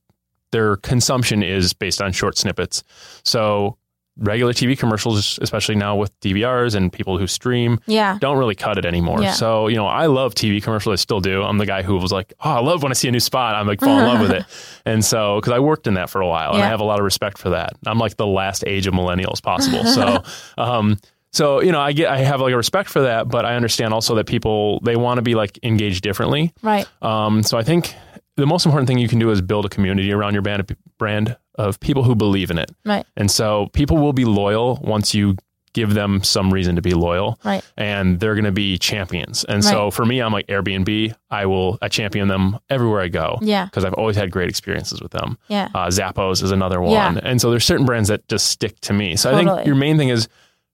their 0.51 0.77
consumption 0.77 1.43
is 1.43 1.73
based 1.73 2.01
on 2.01 2.11
short 2.11 2.37
snippets. 2.37 2.83
So 3.23 3.77
regular 4.17 4.53
TV 4.53 4.77
commercials, 4.77 5.37
especially 5.41 5.75
now 5.75 5.95
with 5.95 6.17
DVRs 6.21 6.75
and 6.75 6.91
people 6.91 7.17
who 7.17 7.27
stream, 7.27 7.79
yeah 7.85 8.17
don't 8.19 8.37
really 8.37 8.55
cut 8.55 8.77
it 8.77 8.85
anymore. 8.85 9.21
Yeah. 9.21 9.33
So, 9.33 9.67
you 9.67 9.75
know, 9.75 9.87
I 9.87 10.05
love 10.05 10.35
TV 10.35 10.63
commercials. 10.63 10.93
I 10.93 10.95
still 10.95 11.19
do. 11.19 11.43
I'm 11.43 11.57
the 11.57 11.65
guy 11.65 11.83
who 11.83 11.97
was 11.97 12.11
like, 12.11 12.33
oh, 12.39 12.51
I 12.51 12.59
love 12.59 12.81
when 12.81 12.91
I 12.91 12.95
see 12.95 13.07
a 13.07 13.11
new 13.11 13.19
spot. 13.19 13.55
I'm 13.55 13.67
like, 13.67 13.81
fall 13.81 13.99
in 13.99 14.05
love 14.05 14.21
with 14.21 14.31
it. 14.31 14.45
And 14.87 15.03
so, 15.03 15.39
because 15.39 15.51
I 15.51 15.57
worked 15.57 15.87
in 15.87 15.95
that 15.95 16.11
for 16.11 16.21
a 16.21 16.27
while 16.27 16.53
and 16.53 16.61
I 16.61 16.67
have 16.67 16.79
a 16.79 16.83
lot 16.83 16.99
of 16.99 17.05
respect 17.05 17.39
for 17.39 17.49
that. 17.49 17.73
I'm 17.87 17.97
like 17.97 18.17
the 18.17 18.27
last 18.27 18.63
age 18.67 18.85
of 18.85 18.93
millennials 18.93 19.41
possible. 19.41 19.83
So, 19.83 20.23
um, 20.61 20.99
so 21.33 21.59
you 21.59 21.71
know, 21.71 21.81
I 21.81 21.91
get, 21.91 22.09
I 22.09 22.19
have 22.19 22.39
like 22.39 22.53
a 22.53 22.57
respect 22.57 22.89
for 22.89 23.01
that, 23.01 23.27
but 23.27 23.45
I 23.45 23.55
understand 23.55 23.93
also 23.93 24.13
that 24.15 24.27
people 24.27 24.79
they 24.81 24.95
want 24.95 25.17
to 25.17 25.21
be 25.23 25.33
like 25.33 25.59
engaged 25.63 26.03
differently. 26.03 26.53
right 26.61 26.87
Um, 27.01 27.41
so 27.41 27.57
I 27.57 27.63
think 27.63 27.95
the 28.37 28.45
most 28.45 28.65
important 28.65 28.87
thing 28.87 28.99
you 28.99 29.07
can 29.07 29.19
do 29.19 29.31
is 29.31 29.41
build 29.41 29.65
a 29.65 29.69
community 29.69 30.11
around 30.11 30.33
your 30.33 30.43
brand, 30.43 30.75
brand 30.99 31.35
of 31.55 31.79
people 31.79 32.03
who 32.03 32.15
believe 32.15 32.51
in 32.51 32.57
it. 32.57 32.71
right 32.85 33.05
And 33.17 33.29
so 33.31 33.67
people 33.73 33.97
will 33.97 34.13
be 34.13 34.25
loyal 34.25 34.79
once 34.83 35.13
you 35.13 35.35
give 35.73 35.93
them 35.93 36.23
some 36.23 36.53
reason 36.53 36.77
to 36.77 36.81
be 36.81 36.93
loyal. 36.93 37.37
Right. 37.43 37.61
And 37.75 38.17
they're 38.21 38.33
going 38.33 38.45
to 38.45 38.51
be 38.53 38.77
champions. 38.77 39.43
And 39.43 39.61
so 39.61 39.91
for 39.91 40.05
me, 40.05 40.21
I'm 40.21 40.31
like 40.31 40.47
Airbnb. 40.47 41.13
I 41.29 41.45
will, 41.47 41.77
I 41.81 41.89
champion 41.89 42.29
them 42.29 42.57
everywhere 42.69 43.01
I 43.01 43.09
go. 43.09 43.37
Yeah. 43.41 43.65
Because 43.65 43.83
I've 43.83 43.93
always 43.95 44.15
had 44.15 44.31
great 44.31 44.47
experiences 44.49 45.01
with 45.01 45.11
them. 45.11 45.37
yeah 45.49 45.67
Uh, 45.75 45.87
Zappos 45.87 46.41
is 46.41 46.51
another 46.51 46.79
one. 46.79 46.93
Yeah. 46.93 47.19
And 47.21 47.41
so 47.41 47.49
there's 47.49 47.65
certain 47.65 47.85
brands 47.85 48.07
that 48.07 48.25
just 48.29 48.47
stick 48.47 48.79
to 48.81 48.93
me. 48.93 49.17
So 49.17 49.29
I 49.35 49.43
think 49.43 49.65
your 49.65 49.75
main 49.75 49.97
thing 49.97 50.07
is 50.07 50.29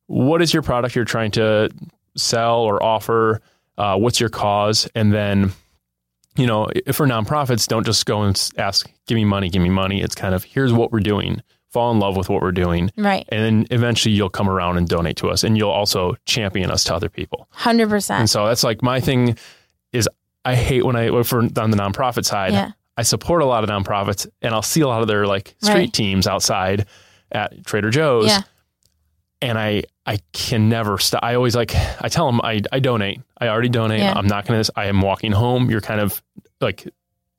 what 0.06 0.40
is 0.42 0.54
your 0.54 0.62
product 0.62 0.96
you're 0.96 1.04
trying 1.06 1.32
to 1.32 1.72
sell 2.16 2.60
or 2.60 2.82
offer? 2.84 3.42
Uh, 3.80 3.98
what's 3.98 4.20
your 4.20 4.30
cause? 4.30 4.88
And 4.94 5.12
then, 5.12 5.52
you 6.36 6.48
know, 6.48 6.68
if 6.86 6.96
for 6.96 7.06
nonprofits, 7.08 7.68
don't 7.68 7.86
just 7.86 8.06
go 8.06 8.22
and 8.24 8.50
ask, 8.58 8.90
give 9.08 9.16
me 9.16 9.26
money, 9.26 9.50
give 9.50 9.62
me 9.62 9.70
money. 9.70 10.02
It's 10.02 10.16
kind 10.16 10.34
of 10.34 10.44
here's 10.44 10.72
what 10.74 10.92
we're 10.92 11.00
doing 11.02 11.42
fall 11.72 11.90
in 11.92 12.00
love 12.00 12.18
with 12.18 12.28
what 12.28 12.42
we're 12.42 12.52
doing. 12.52 12.92
Right. 12.98 13.24
And 13.30 13.42
then 13.46 13.68
eventually 13.72 14.14
you'll 14.14 14.30
come 14.30 14.50
around 14.50 14.78
and 14.78 14.90
donate 14.90 15.16
to 15.18 15.30
us 15.30 15.46
and 15.46 15.58
you'll 15.58 15.70
also 15.70 16.16
champion 16.26 16.70
us 16.70 16.84
to 16.84 16.94
other 16.94 17.08
people. 17.08 17.48
100%. 17.56 18.12
And 18.12 18.30
so 18.30 18.46
that's 18.46 18.62
like 18.66 18.84
my 18.84 19.00
thing 19.00 19.38
is 19.94 20.10
I 20.44 20.56
hate 20.56 20.86
when 20.86 20.98
I, 20.98 21.24
for 21.24 21.40
on 21.40 21.48
the 21.72 21.78
nonprofit 21.78 22.26
side, 22.26 22.52
Yeah. 22.52 22.72
I 22.98 23.04
support 23.04 23.42
a 23.42 23.46
lot 23.46 23.64
of 23.64 23.70
nonprofits 23.70 24.28
and 24.42 24.54
I'll 24.54 24.62
see 24.62 24.82
a 24.82 24.88
lot 24.90 25.02
of 25.02 25.08
their 25.08 25.26
like 25.26 25.56
street 25.62 25.74
Right. 25.74 25.94
teams 25.94 26.28
outside 26.28 26.88
at 27.32 27.66
Trader 27.66 27.90
Joe's. 27.90 28.28
Yeah. 28.28 28.42
And 29.42 29.58
I, 29.58 29.84
I 30.06 30.20
can 30.34 30.70
never 30.70 31.00
stop. 31.00 31.24
I 31.24 31.34
always 31.36 31.56
like, 31.56 31.74
I 31.76 32.10
tell 32.10 32.28
them 32.28 32.42
I, 32.44 32.62
I 32.72 32.80
donate. 32.80 33.22
I 33.40 33.48
already 33.48 33.70
donate. 33.70 34.02
Yeah. 34.02 34.14
I'm 34.16 34.28
not 34.28 34.46
going 34.46 34.64
to, 34.64 34.72
I 34.76 34.86
am 34.86 35.02
walking 35.02 35.32
home. 35.32 35.72
You're 35.72 35.82
kind 35.82 36.00
of 36.00 36.22
like 36.60 36.88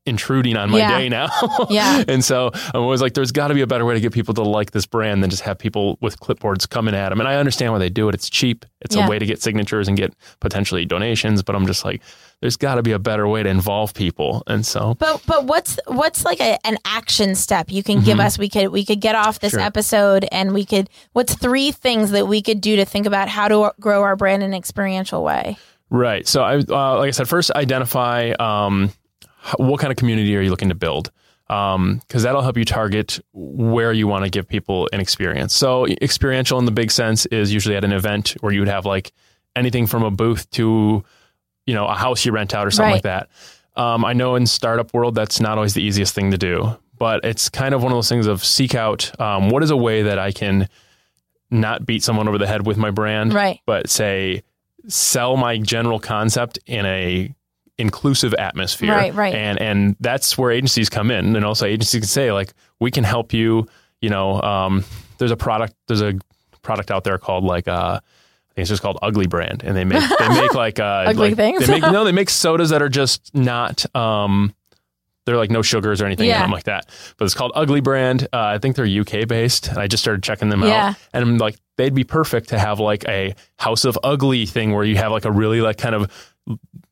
intruding 0.04 0.56
on 0.56 0.71
my 0.71 0.78
Yeah. 0.78 0.99
day 0.99 1.09
now. 1.09 1.28
Yeah. 1.71 2.02
and 2.09 2.25
so 2.25 2.50
I'm 2.75 2.80
always 2.82 3.00
like, 3.00 3.14
there's 3.14 3.30
got 3.30 3.49
to 3.49 3.54
be 3.54 3.61
a 3.61 3.66
better 3.66 3.85
way 3.85 3.94
to 3.94 4.00
get 4.00 4.12
people 4.12 4.35
to 4.35 4.42
like 4.42 4.73
this 4.73 4.85
brand 4.85 5.23
than 5.23 5.30
just 5.30 5.42
have 5.42 5.59
people 5.59 5.97
with 6.00 6.18
clipboards 6.18 6.68
coming 6.68 6.94
at 6.94 7.11
them. 7.11 7.21
And 7.21 7.28
I 7.28 7.37
understand 7.37 7.73
why 7.73 7.78
they 7.78 7.88
do 7.88 8.09
it. 8.09 8.14
It's 8.14 8.28
cheap. 8.28 8.66
It's 8.80 8.97
Yeah. 8.97 9.06
a 9.06 9.09
way 9.09 9.18
to 9.21 9.26
get 9.26 9.40
signatures 9.40 9.87
and 9.87 9.97
get 9.97 10.12
potentially 10.40 10.85
donations. 10.85 11.42
But 11.44 11.54
I'm 11.54 11.66
just 11.66 11.85
like, 11.85 12.02
there's 12.40 12.56
got 12.56 12.75
to 12.75 12.82
be 12.82 12.90
a 12.90 12.99
better 12.99 13.28
way 13.28 13.44
to 13.44 13.49
involve 13.49 13.94
people. 13.94 14.42
And 14.49 14.66
so, 14.66 14.94
But 14.99 15.23
but 15.25 15.44
what's 15.44 15.78
what's 15.87 16.25
like 16.25 16.40
a, 16.40 16.59
an 16.66 16.78
action 16.85 17.37
step 17.37 17.71
you 17.71 17.85
can 17.85 18.00
give 18.02 18.18
us? 18.18 18.37
We 18.38 18.49
could 18.49 18.71
we 18.71 18.85
could 18.85 19.00
get 19.00 19.14
off 19.14 19.38
this 19.38 19.52
Mm-hmm. 19.52 19.59
Sure. 19.61 19.66
episode 19.66 20.26
and 20.32 20.52
we 20.52 20.64
could. 20.64 20.90
What's 21.12 21.35
three 21.37 21.71
things 21.71 22.11
that 22.11 22.26
we 22.26 22.42
could 22.42 22.61
do 22.61 22.75
to 22.75 22.85
think 22.85 23.06
about 23.06 23.28
how 23.28 23.47
to 23.47 23.73
grow 23.78 24.02
our 24.02 24.16
brand 24.16 24.42
in 24.42 24.52
an 24.52 24.59
experiential 24.59 25.23
way? 25.23 25.56
right. 25.90 26.26
So 26.26 26.42
I, 26.42 26.56
uh, 26.56 26.97
like 26.99 27.09
I 27.09 27.11
said, 27.11 27.28
first 27.28 27.50
identify 27.52 28.30
um, 28.40 28.90
what 29.56 29.80
kind 29.80 29.90
of 29.90 29.96
community 29.96 30.37
are 30.37 30.40
you 30.40 30.50
looking 30.50 30.68
to 30.70 30.75
build. 30.75 31.11
Because 31.49 32.22
that'll 32.22 32.40
help 32.40 32.56
you 32.56 32.64
target 32.64 33.20
where 33.34 33.92
you 33.92 34.06
want 34.06 34.25
to 34.25 34.30
give 34.30 34.49
people 34.49 34.88
an 34.92 35.00
experience. 35.00 35.54
So, 35.54 35.87
experiential 35.87 36.58
in 36.58 36.64
the 36.64 36.70
big 36.70 36.90
sense 36.90 37.26
is 37.26 37.52
usually 37.52 37.76
at 37.76 37.84
an 37.84 37.92
event 37.92 38.37
where 38.40 38.52
you 38.52 38.61
would 38.61 38.68
have 38.68 38.87
like 38.87 39.12
anything 39.54 39.87
from 39.87 40.02
a 40.02 40.11
booth 40.11 40.49
to, 40.52 41.04
you 41.66 41.75
know, 41.75 41.87
a 41.87 41.94
house 41.94 42.25
you 42.25 42.32
rent 42.32 42.54
out 42.54 42.66
or 42.66 42.70
something 42.70 42.92
like 42.94 43.02
that. 43.02 43.28
Um, 43.76 44.02
I 44.04 44.14
know 44.14 44.34
in 44.34 44.46
startup 44.46 44.94
world 44.94 45.14
that's 45.14 45.40
not 45.40 45.58
always 45.58 45.75
the 45.75 45.82
easiest 45.82 46.14
thing 46.14 46.30
to 46.30 46.38
do, 46.38 46.75
but 46.96 47.22
it's 47.25 47.50
kind 47.50 47.75
of 47.75 47.82
one 47.82 47.92
of 47.92 47.96
those 47.96 48.08
things 48.08 48.26
of 48.26 48.42
seek 48.42 48.75
out 48.75 49.18
um, 49.20 49.50
what 49.50 49.62
is 49.62 49.70
a 49.70 49.76
way 49.76 50.02
that 50.04 50.18
I 50.18 50.32
can 50.32 50.68
not 51.50 51.84
beat 51.84 52.02
someone 52.02 52.28
over 52.28 52.38
the 52.38 52.46
head 52.46 52.66
with 52.66 52.78
my 52.78 52.90
brand, 52.90 53.34
Right. 53.34 53.61
but 53.66 53.90
say 53.90 54.42
sell 54.88 55.37
my 55.37 55.58
general 55.58 56.00
concept 56.00 56.58
in 56.66 56.87
a 56.87 57.34
inclusive 57.78 58.34
atmosphere. 58.34 58.90
Right, 58.92 59.14
right. 59.14 59.34
And 59.34 59.60
and 59.60 59.96
that's 60.00 60.36
where 60.38 60.50
agencies 60.50 60.88
come 60.88 61.10
in. 61.10 61.36
And 61.36 61.44
also 61.44 61.66
agencies 61.66 62.00
can 62.00 62.08
say 62.08 62.32
like 62.32 62.52
we 62.80 62.90
can 62.90 63.04
help 63.04 63.32
you, 63.32 63.66
you 64.00 64.10
know, 64.10 64.40
um, 64.42 64.84
there's 65.18 65.30
a 65.30 65.36
product 65.36 65.74
there's 65.88 66.02
a 66.02 66.14
product 66.62 66.90
out 66.90 67.04
there 67.04 67.18
called 67.18 67.44
like 67.44 67.66
uh 67.68 68.00
I 68.02 68.54
think 68.54 68.62
it's 68.64 68.68
just 68.68 68.82
called 68.82 68.98
Ugly 69.00 69.28
Brand, 69.28 69.62
and 69.64 69.74
they 69.74 69.84
make 69.84 70.02
they 70.18 70.28
make 70.28 70.54
like 70.54 70.78
uh, 70.78 71.04
Ugly 71.08 71.28
like, 71.30 71.36
things? 71.36 71.66
They 71.66 71.80
make 71.80 71.82
no, 71.90 72.04
they 72.04 72.12
make 72.12 72.28
sodas 72.28 72.68
that 72.68 72.82
are 72.82 72.90
just 72.90 73.34
not 73.34 73.86
um, 73.96 74.54
they're 75.24 75.38
like 75.38 75.50
no 75.50 75.62
sugars 75.62 76.02
or 76.02 76.04
anything 76.04 76.28
Yeah. 76.28 76.44
like 76.50 76.64
that. 76.64 76.84
But 77.16 77.24
it's 77.24 77.32
called 77.34 77.52
Ugly 77.54 77.80
Brand. 77.80 78.24
Uh, 78.24 78.38
I 78.40 78.58
think 78.58 78.76
they're 78.76 78.84
UK 78.84 79.26
based, 79.26 79.68
and 79.68 79.78
I 79.78 79.86
just 79.86 80.02
started 80.02 80.22
checking 80.22 80.50
them 80.50 80.62
Yeah. 80.62 80.88
out, 80.90 80.96
and 81.14 81.22
I'm 81.22 81.38
like 81.38 81.56
they'd 81.78 81.94
be 81.94 82.04
perfect 82.04 82.50
to 82.50 82.58
have 82.58 82.78
like 82.78 83.08
a 83.08 83.34
House 83.56 83.86
of 83.86 83.98
Ugly 84.04 84.44
thing 84.44 84.74
where 84.74 84.84
you 84.84 84.96
have 84.96 85.12
like 85.12 85.24
a 85.24 85.32
really 85.32 85.62
like 85.62 85.78
kind 85.78 85.94
of 85.94 86.10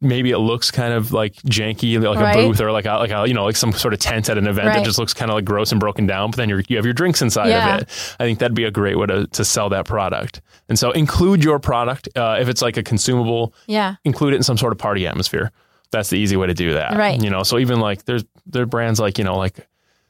maybe 0.01 0.31
it 0.31 0.39
looks 0.39 0.71
kind 0.71 0.93
of 0.95 1.13
like 1.13 1.35
janky, 1.43 2.01
like 2.03 2.19
Right. 2.19 2.39
a 2.39 2.47
booth 2.49 2.61
or 2.61 2.71
like 2.73 2.87
a, 2.87 2.95
like 2.95 3.11
a 3.11 3.27
you 3.27 3.35
know 3.35 3.45
like 3.45 3.57
some 3.57 3.73
sort 3.73 3.93
of 3.93 4.01
tent 4.01 4.29
at 4.29 4.39
an 4.39 4.47
event 4.47 4.69
Right. 4.69 4.77
that 4.77 4.85
just 4.85 4.99
looks 4.99 5.13
kind 5.13 5.31
of 5.31 5.35
like 5.35 5.45
gross 5.45 5.73
and 5.73 5.81
broken 5.81 6.07
down. 6.07 6.31
But 6.31 6.37
then 6.39 6.49
you're, 6.49 6.63
you 6.69 6.77
have 6.77 6.85
your 6.85 6.95
drinks 6.95 7.21
inside 7.21 7.49
Yeah. 7.49 7.77
of 7.77 7.83
it. 7.83 7.89
I 8.21 8.25
think 8.25 8.39
that'd 8.39 8.55
be 8.55 8.65
a 8.65 8.71
great 8.71 8.99
way 8.99 9.07
to 9.07 9.27
to 9.27 9.45
sell 9.45 9.69
that 9.71 9.85
product. 9.87 10.41
And 10.69 10.79
so 10.79 10.93
include 10.93 11.43
your 11.45 11.59
product 11.59 12.09
uh, 12.17 12.39
if 12.41 12.49
it's 12.49 12.63
like 12.63 12.77
a 12.77 12.83
consumable 12.83 13.53
Yeah. 13.67 13.97
include 14.05 14.35
it 14.35 14.37
in 14.37 14.43
some 14.43 14.57
sort 14.57 14.73
of 14.73 14.79
party 14.79 15.07
atmosphere. 15.07 15.51
That's 15.91 16.09
the 16.11 16.17
easy 16.19 16.37
way 16.37 16.47
to 16.47 16.55
do 16.55 16.75
that. 16.75 16.97
Right. 16.97 17.21
You 17.21 17.31
know, 17.31 17.43
so 17.43 17.59
even 17.59 17.81
like 17.81 18.05
there's 18.05 18.25
there 18.47 18.63
are 18.63 18.67
brands 18.67 19.01
like, 19.01 19.19
you 19.19 19.25
know, 19.25 19.37
like 19.37 19.67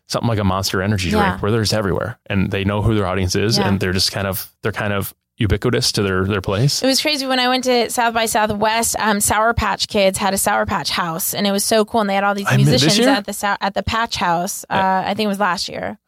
something 0.07 0.29
like 0.29 0.39
a 0.39 0.45
monster 0.45 0.83
energy 0.83 1.09
drink 1.11 1.25
Yeah. 1.25 1.39
where 1.39 1.51
they're 1.51 1.65
everywhere 1.79 2.19
and 2.27 2.51
they 2.51 2.65
know 2.65 2.83
who 2.83 2.95
their 2.95 3.07
audience 3.07 3.35
is 3.37 3.57
Yeah. 3.57 3.69
and 3.69 3.81
they're 3.81 3.93
just 3.93 4.13
kind 4.13 4.27
of 4.27 4.51
they're 4.63 4.73
kind 4.73 4.93
of 4.93 5.15
ubiquitous 5.41 5.91
to 5.93 6.03
their 6.03 6.25
their 6.25 6.41
place. 6.41 6.83
It 6.83 6.87
was 6.87 7.01
crazy 7.03 7.27
when 7.27 7.41
I 7.41 7.49
went 7.49 7.65
to 7.65 7.91
South 7.91 8.15
by 8.15 8.27
Southwest. 8.27 8.95
Um, 8.99 9.21
Sour 9.21 9.55
Patch 9.55 9.89
Kids 9.89 10.19
had 10.19 10.35
a 10.35 10.39
Sour 10.39 10.67
Patch 10.67 10.91
House, 10.91 11.35
and 11.35 11.47
it 11.47 11.51
was 11.53 11.65
so 11.65 11.85
cool. 11.85 12.03
And 12.03 12.11
they 12.11 12.15
had 12.15 12.23
all 12.25 12.35
these 12.35 12.47
I 12.49 12.57
musicians 12.57 12.99
year? 12.99 13.09
at 13.09 13.25
the 13.27 13.59
at 13.61 13.75
the 13.75 13.83
Patch 13.83 14.17
House. 14.17 14.65
Uh, 14.71 15.03
I 15.07 15.15
think 15.15 15.25
it 15.25 15.29
was 15.29 15.41
last 15.41 15.69
year, 15.69 15.99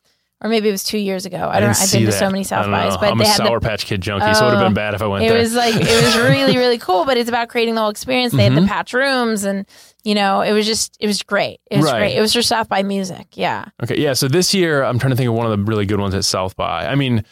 or 0.42 0.50
maybe 0.50 0.68
it 0.68 0.72
was 0.72 0.84
two 0.84 0.98
years 0.98 1.24
ago. 1.26 1.48
I, 1.50 1.60
don't. 1.60 1.70
didn't 1.70 1.82
I've 1.82 1.92
been 1.92 2.04
to 2.06 2.12
so 2.12 2.30
many 2.30 2.44
South 2.44 2.66
bys, 2.66 2.96
but 2.98 3.10
I'm 3.10 3.18
they 3.18 3.24
a 3.24 3.28
had 3.28 3.38
Sour 3.38 3.58
the. 3.58 3.66
Patch 3.68 3.86
Kid 3.86 4.02
junkie, 4.02 4.32
so 4.34 4.42
it 4.44 4.48
would 4.50 4.54
have 4.54 4.62
Oh, 4.62 4.66
been 4.66 4.74
bad 4.74 4.94
if 4.94 5.02
I 5.02 5.06
went 5.06 5.24
It 5.24 5.28
there. 5.30 5.38
was 5.38 5.54
like 5.54 5.74
it 5.74 5.80
was 6.04 6.16
really 6.28 6.58
really 6.58 6.78
cool, 6.78 7.04
but 7.06 7.16
it's 7.16 7.28
about 7.30 7.48
creating 7.48 7.74
the 7.74 7.80
whole 7.80 7.90
experience. 7.90 8.32
They 8.34 8.44
had 8.44 8.54
the 8.54 8.66
Patch 8.66 8.92
rooms, 8.92 9.44
and 9.44 9.66
you 10.04 10.14
know 10.14 10.42
it 10.42 10.52
was 10.52 10.66
just 10.66 10.96
it 11.00 11.06
was 11.06 11.22
great. 11.22 11.60
It 11.70 11.78
was 11.78 11.86
Mm-hmm. 11.86 11.92
Right. 11.94 11.98
great. 12.00 12.16
It 12.18 12.20
was 12.20 12.34
for 12.34 12.42
South 12.42 12.68
by 12.68 12.82
Music. 12.82 13.28
Yeah. 13.34 13.64
Okay, 13.82 13.98
yeah. 13.98 14.12
So 14.12 14.28
this 14.28 14.52
year, 14.52 14.84
I'm 14.84 14.98
trying 14.98 15.10
to 15.12 15.16
think 15.16 15.28
of 15.28 15.34
one 15.34 15.50
of 15.50 15.58
the 15.58 15.64
really 15.64 15.86
good 15.86 16.00
ones 16.00 16.14
at 16.14 16.24
South 16.26 16.54
by. 16.54 16.86
I 16.86 16.94
mean, 16.96 17.24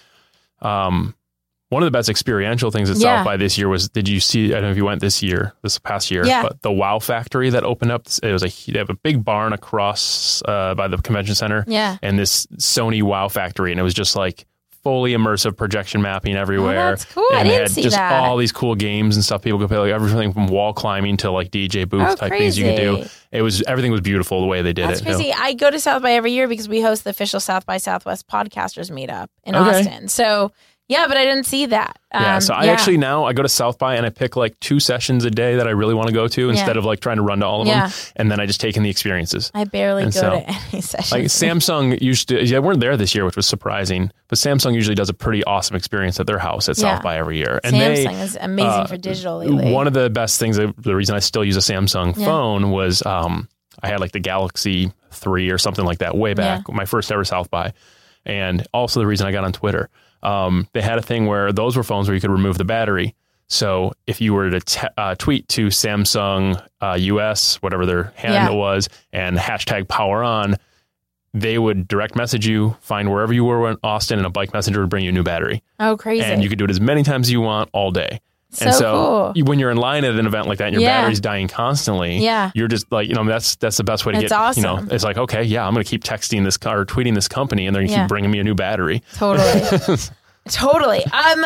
um, 0.63 1.15
one 1.71 1.83
of 1.83 1.87
the 1.87 1.91
best 1.91 2.09
experiential 2.09 2.71
things 2.71 2.91
at 2.91 2.97
Yeah. 2.99 3.19
South 3.19 3.25
by 3.25 3.37
this 3.37 3.57
year 3.57 3.69
was. 3.69 3.89
Did 3.89 4.09
you 4.09 4.21
see? 4.21 4.47
I 4.53 4.55
don't 4.57 4.65
know 4.65 4.71
if 4.73 4.77
you 4.77 4.85
went 4.85 5.01
this 5.01 5.23
year, 5.23 5.55
this 5.63 5.79
past 5.79 6.11
year, 6.11 6.25
Yeah. 6.27 6.43
but 6.43 6.61
the 6.63 6.71
Wow 6.71 6.99
Factory 6.99 7.49
that 7.51 7.65
opened 7.65 7.91
up. 7.93 8.07
It 8.23 8.33
was 8.33 8.43
a 8.45 8.71
they 8.71 8.79
have 8.79 8.91
a 8.91 8.95
big 8.95 9.25
barn 9.25 9.53
across 9.53 10.43
uh, 10.47 10.75
by 10.75 10.89
the 10.89 10.99
convention 10.99 11.35
center, 11.35 11.65
Yeah. 11.67 11.97
and 12.03 12.19
this 12.19 12.47
Sony 12.59 13.03
Wow 13.03 13.29
Factory, 13.29 13.71
and 13.71 13.81
it 13.81 13.85
was 13.85 13.95
just 13.95 14.15
like 14.17 14.47
fully 14.83 15.13
immersive 15.13 15.59
projection 15.59 16.01
mapping 16.01 16.35
everywhere. 16.37 16.87
Oh, 16.87 16.91
that's 16.93 17.05
cool. 17.05 17.23
I 17.35 17.41
And 17.41 17.47
they 17.49 17.53
didn't 17.53 17.63
had 17.65 17.71
see 17.73 17.83
just 17.83 17.97
that. 17.97 18.15
all 18.25 18.39
these 18.39 18.51
cool 18.51 18.75
games 18.75 19.15
and 19.15 19.23
stuff 19.23 19.43
people 19.43 19.59
could 19.59 19.69
play, 19.69 19.77
like 19.77 19.93
everything 19.93 20.33
from 20.33 20.47
wall 20.47 20.73
climbing 20.73 21.19
to 21.19 21.31
like 21.31 21.51
DJ 21.51 21.87
booth 21.87 22.01
Oh, 22.03 22.15
type 22.17 22.31
things 22.33 22.59
you 22.59 22.65
could 22.65 22.77
do. 22.77 23.05
It 23.31 23.43
was 23.43 23.63
everything 23.65 23.93
was 23.93 24.01
beautiful 24.01 24.41
the 24.41 24.47
way 24.47 24.63
they 24.63 24.73
did 24.73 24.89
That's 24.89 25.01
it. 25.03 25.05
you 25.05 25.11
know. 25.13 25.17
crazy. 25.19 25.35
I 25.35 25.53
go 25.53 25.71
to 25.71 25.79
South 25.79 26.01
by 26.03 26.13
every 26.13 26.33
year 26.33 26.49
because 26.49 26.67
we 26.67 26.81
host 26.81 27.05
the 27.05 27.11
official 27.11 27.41
South 27.41 27.67
by 27.67 27.77
Southwest 27.77 28.27
podcasters 28.27 28.91
meetup 28.91 29.27
in 29.45 29.55
Okay. 29.55 29.81
Austin. 29.81 30.09
So 30.09 30.51
yeah, 30.91 31.07
but 31.07 31.17
I 31.17 31.25
didn't 31.25 31.45
see 31.47 31.67
that. 31.67 31.97
Yeah, 32.13 32.35
Um, 32.35 32.41
so 32.41 32.53
I 32.53 32.67
actually 32.67 32.97
now 32.99 33.25
I 33.25 33.33
go 33.33 33.43
to 33.43 33.49
South 33.49 33.79
by 33.79 33.95
and 33.95 34.05
I 34.05 34.11
pick 34.11 34.35
like 34.35 34.59
two 34.59 34.81
sessions 34.81 35.25
a 35.25 35.31
day 35.31 35.55
that 35.57 35.69
I 35.69 35.71
really 35.71 35.95
want 35.95 36.09
to 36.09 36.13
go 36.13 36.27
to 36.27 36.51
instead 36.51 36.77
of 36.77 36.85
like 36.85 36.99
trying 36.99 37.17
to 37.19 37.23
run 37.23 37.39
to 37.39 37.47
all 37.47 37.63
of 37.63 37.69
Yeah. 37.69 37.87
them, 37.87 37.93
and 38.17 38.31
then 38.31 38.41
I 38.41 38.47
just 38.47 38.61
take 38.61 38.77
in 38.77 38.83
the 38.83 38.91
experiences. 38.91 39.53
I 39.55 39.63
barely 39.65 40.03
And 40.03 40.13
go 40.13 40.21
so, 40.21 40.31
to 40.31 40.51
any 40.51 40.81
sessions. 40.83 41.13
Like 41.13 41.25
Samsung 41.27 42.01
used 42.03 42.29
to, 42.31 42.45
yeah, 42.45 42.59
weren't 42.59 42.81
there 42.81 42.97
this 42.97 43.15
year, 43.15 43.25
which 43.25 43.37
was 43.37 43.47
surprising. 43.47 44.11
But 44.29 44.39
Samsung 44.39 44.75
usually 44.75 44.97
does 44.97 45.09
a 45.09 45.15
pretty 45.15 45.45
awesome 45.45 45.77
experience 45.77 46.19
at 46.19 46.27
their 46.27 46.39
house 46.41 46.69
at 46.69 46.77
Yeah. 46.77 46.95
South 46.97 47.03
by 47.05 47.17
every 47.19 47.39
year, 47.39 47.61
and 47.63 47.75
Samsung 47.77 48.05
they. 48.05 48.21
is 48.23 48.37
amazing 48.41 48.71
uh, 48.71 48.87
for 48.87 48.97
digital 48.97 49.39
lately. 49.39 49.73
One 49.73 49.87
of 49.87 49.93
the 49.93 50.11
best 50.11 50.41
things, 50.41 50.57
the 50.57 50.95
reason 50.97 51.15
I 51.15 51.21
still 51.21 51.45
use 51.45 51.57
a 51.57 51.61
Samsung 51.73 52.17
Yeah. 52.19 52.25
phone 52.27 52.71
was 52.73 53.07
um, 53.07 53.49
I 53.83 53.87
had 53.89 54.01
like 54.01 54.11
the 54.13 54.21
Galaxy 54.21 54.93
3 55.13 55.51
or 55.51 55.59
something 55.59 55.85
like 55.85 55.99
that 55.99 56.17
way 56.17 56.35
back, 56.35 56.69
my 56.69 56.85
first 56.85 57.11
ever 57.13 57.25
South 57.25 57.51
by. 57.51 57.73
And 58.27 58.67
also 58.73 59.01
the 59.01 59.07
reason 59.07 59.27
I 59.27 59.33
got 59.33 59.45
on 59.45 59.53
Twitter. 59.53 59.89
Um, 60.23 60.69
they 60.73 60.83
had 60.83 60.99
a 60.99 61.03
thing 61.03 61.27
where 61.27 61.53
those 61.53 61.77
were 61.77 61.83
phones 61.83 62.09
where 62.09 62.15
you 62.15 62.21
could 62.21 62.31
remove 62.31 62.59
the 62.59 62.65
battery. 62.65 63.15
So 63.49 63.93
if 64.07 64.21
you 64.21 64.35
were 64.35 64.51
to 64.51 64.61
t- 64.61 64.87
uh, 64.97 65.15
tweet 65.17 65.49
to 65.49 65.69
Samsung 65.69 66.63
uh, 66.81 66.97
US, 67.01 67.57
whatever 67.63 67.85
their 67.87 68.13
handle 68.17 68.59
was, 68.59 68.89
and 69.13 69.37
hashtag 69.37 69.89
power 69.89 70.23
on, 70.23 70.57
they 71.33 71.59
would 71.59 71.89
direct 71.89 72.15
message 72.17 72.47
you, 72.47 72.77
find 72.81 73.11
wherever 73.11 73.33
you 73.33 73.45
were 73.45 73.71
in 73.71 73.77
Austin, 73.83 74.19
and 74.19 74.27
a 74.27 74.31
bike 74.31 74.53
messenger 74.53 74.81
would 74.81 74.91
bring 74.91 75.05
you 75.05 75.11
a 75.11 75.13
new 75.13 75.23
battery. 75.23 75.63
oh, 75.79 75.97
crazy. 75.97 76.25
And 76.25 76.43
you 76.43 76.49
could 76.49 76.59
do 76.59 76.65
it 76.65 76.71
as 76.71 76.81
many 76.81 77.03
times 77.03 77.29
as 77.29 77.33
you 77.33 77.41
want 77.41 77.71
all 77.73 77.91
day. 77.91 78.21
So, 78.51 78.65
and 78.67 78.75
so 78.75 78.93
cool. 78.93 79.33
you- 79.37 79.45
when 79.45 79.59
you're 79.59 79.71
in 79.71 79.77
line 79.77 80.05
at 80.05 80.15
an 80.15 80.27
event 80.27 80.47
like 80.49 80.59
that 80.59 80.67
and 80.69 80.75
your 80.75 80.83
Yeah. 80.83 81.01
battery's 81.03 81.21
dying 81.21 81.49
constantly, 81.49 82.19
Yeah. 82.19 82.51
you're 82.55 82.69
just 82.69 82.91
like, 82.93 83.09
you 83.09 83.15
know, 83.15 83.25
that's 83.25 83.57
that's 83.57 83.77
the 83.77 83.85
best 83.85 84.05
way 84.07 84.13
to 84.13 84.21
That's 84.29 84.33
get, 84.33 84.57
you 84.57 84.63
know, 84.63 84.87
it's 84.91 85.05
like, 85.05 85.17
okay, 85.19 85.43
yeah, 85.43 85.67
I'm 85.67 85.73
going 85.75 85.85
to 85.85 85.89
keep 85.91 86.03
texting 86.05 86.45
this 86.45 86.57
car 86.57 86.81
or 86.81 86.85
tweeting 86.87 87.15
this 87.15 87.29
company 87.29 87.67
and 87.67 87.75
they're 87.75 87.83
going 87.83 87.89
to 87.89 87.95
Yeah. 87.95 88.03
keep 88.03 88.09
bringing 88.09 88.31
me 88.31 88.39
a 88.41 88.45
new 88.45 88.55
battery. 88.55 89.03
Totally. 89.17 89.97
totally. 90.49 91.05
Um, 91.07 91.45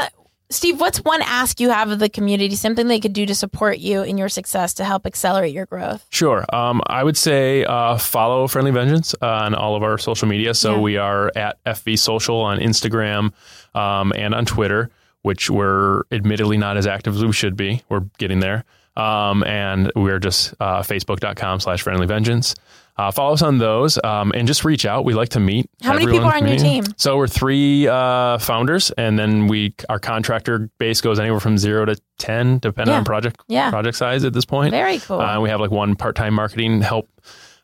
Steve, 0.51 0.79
what's 0.79 0.99
one 0.99 1.21
ask 1.23 1.59
you 1.59 1.71
have 1.71 1.91
of 1.91 1.99
the 1.99 2.09
community? 2.09 2.55
Something 2.55 2.87
they 2.87 3.01
could 3.01 3.15
do 3.15 3.27
to 3.27 3.35
support 3.35 3.79
you 3.79 4.03
in 4.03 4.19
your 4.19 4.29
success 4.29 4.75
to 4.75 4.85
help 4.85 5.07
accelerate 5.07 5.53
your 5.53 5.67
growth? 5.67 6.05
Sure. 6.11 6.45
Um, 6.55 6.81
I 6.87 7.03
would 7.03 7.17
say 7.17 7.65
uh, 7.65 7.97
follow 7.97 8.47
Friendly 8.47 8.71
Vengeance 8.71 9.15
uh, 9.21 9.27
on 9.27 9.55
all 9.55 9.75
of 9.75 9.83
our 9.83 9.99
social 9.99 10.29
media. 10.29 10.55
So 10.55 10.75
Yeah. 10.75 10.81
we 10.81 10.97
are 10.99 11.33
at 11.35 11.57
FV 11.65 11.99
Social 11.99 12.37
on 12.41 12.59
Instagram 12.61 13.33
um, 13.75 14.13
and 14.15 14.35
on 14.35 14.45
Twitter, 14.45 14.91
which 15.25 15.51
we're 15.51 16.03
admittedly 16.13 16.57
not 16.57 16.77
as 16.77 16.87
active 16.87 17.15
as 17.17 17.25
we 17.25 17.33
should 17.33 17.57
be. 17.57 17.83
We're 17.89 18.05
getting 18.19 18.41
there. 18.41 18.65
Um, 18.97 19.43
and 19.43 19.91
we're 19.97 20.21
just 20.21 20.55
uh, 20.61 20.83
facebook.com 20.83 21.59
slash 21.61 21.83
friendly 21.83 22.07
vengeance. 22.07 22.55
Uh, 22.97 23.11
follow 23.11 23.33
us 23.35 23.43
on 23.43 23.59
those 23.59 23.99
um, 24.05 24.31
and 24.37 24.47
just 24.47 24.65
reach 24.65 24.87
out. 24.87 25.05
We 25.05 25.15
like 25.15 25.31
to 25.31 25.41
meet. 25.41 25.69
How 25.83 25.95
many 25.95 26.07
people 26.07 26.27
are 26.27 26.37
on 26.37 26.43
your 26.45 26.51
in 26.53 26.57
the 26.59 26.63
community. 26.63 26.87
team? 26.89 26.95
So 26.97 27.17
we're 27.17 27.27
three 27.27 27.89
uh, 27.89 28.39
founders, 28.39 28.93
and 28.93 29.19
then 29.19 29.49
we 29.49 29.75
our 29.89 29.99
contractor 29.99 30.71
base 30.79 31.01
goes 31.01 31.19
anywhere 31.19 31.41
from 31.41 31.59
zero 31.59 31.85
to 31.87 31.97
ten, 32.19 32.59
depending 32.59 32.93
Yeah. 32.93 32.99
on 32.99 33.05
project 33.05 33.41
Yeah. 33.49 33.71
project 33.71 33.97
size 33.97 34.23
at 34.23 34.33
this 34.33 34.45
point. 34.45 34.71
Very 34.71 35.01
cool. 35.01 35.21
Uh, 35.21 35.41
we 35.41 35.49
have 35.49 35.59
like 35.61 35.73
one 35.73 35.97
part 35.97 36.15
time 36.15 36.35
marketing 36.35 36.83
help. 36.83 37.09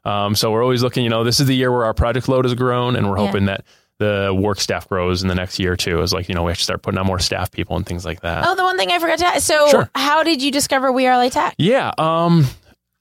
Um, 0.04 0.34
so 0.34 0.50
we're 0.50 0.62
always 0.64 0.82
looking, 0.82 1.04
you 1.04 1.10
know, 1.10 1.22
this 1.22 1.38
is 1.38 1.46
the 1.46 1.54
year 1.54 1.70
where 1.70 1.84
our 1.84 1.94
project 1.94 2.26
load 2.28 2.44
has 2.46 2.54
grown 2.54 2.96
and 2.96 3.08
we're 3.08 3.18
Yeah. 3.18 3.26
hoping 3.26 3.44
that 3.44 3.64
the 4.00 4.36
work 4.36 4.58
staff 4.58 4.88
grows 4.88 5.22
in 5.22 5.28
the 5.28 5.34
next 5.36 5.58
year 5.60 5.74
or 5.74 5.76
two. 5.76 6.02
Is 6.02 6.12
like 6.12 6.28
you 6.28 6.34
know 6.34 6.42
we 6.42 6.50
have 6.50 6.58
to 6.58 6.64
start 6.64 6.82
putting 6.82 6.98
on 6.98 7.06
more 7.06 7.20
staff 7.20 7.52
people 7.52 7.76
and 7.76 7.86
things 7.86 8.04
like 8.04 8.22
that. 8.22 8.44
Oh, 8.46 8.56
the 8.56 8.64
one 8.64 8.76
thing 8.76 8.90
I 8.90 8.98
forgot 8.98 9.18
to 9.20 9.26
ask. 9.26 9.46
So, 9.46 9.68
Sure. 9.68 9.90
how 9.94 10.24
did 10.24 10.42
you 10.42 10.50
discover 10.50 10.90
We 10.90 11.06
Are 11.06 11.16
LA 11.16 11.28
Tech? 11.28 11.54
Yeah. 11.58 11.92
Um, 11.98 12.46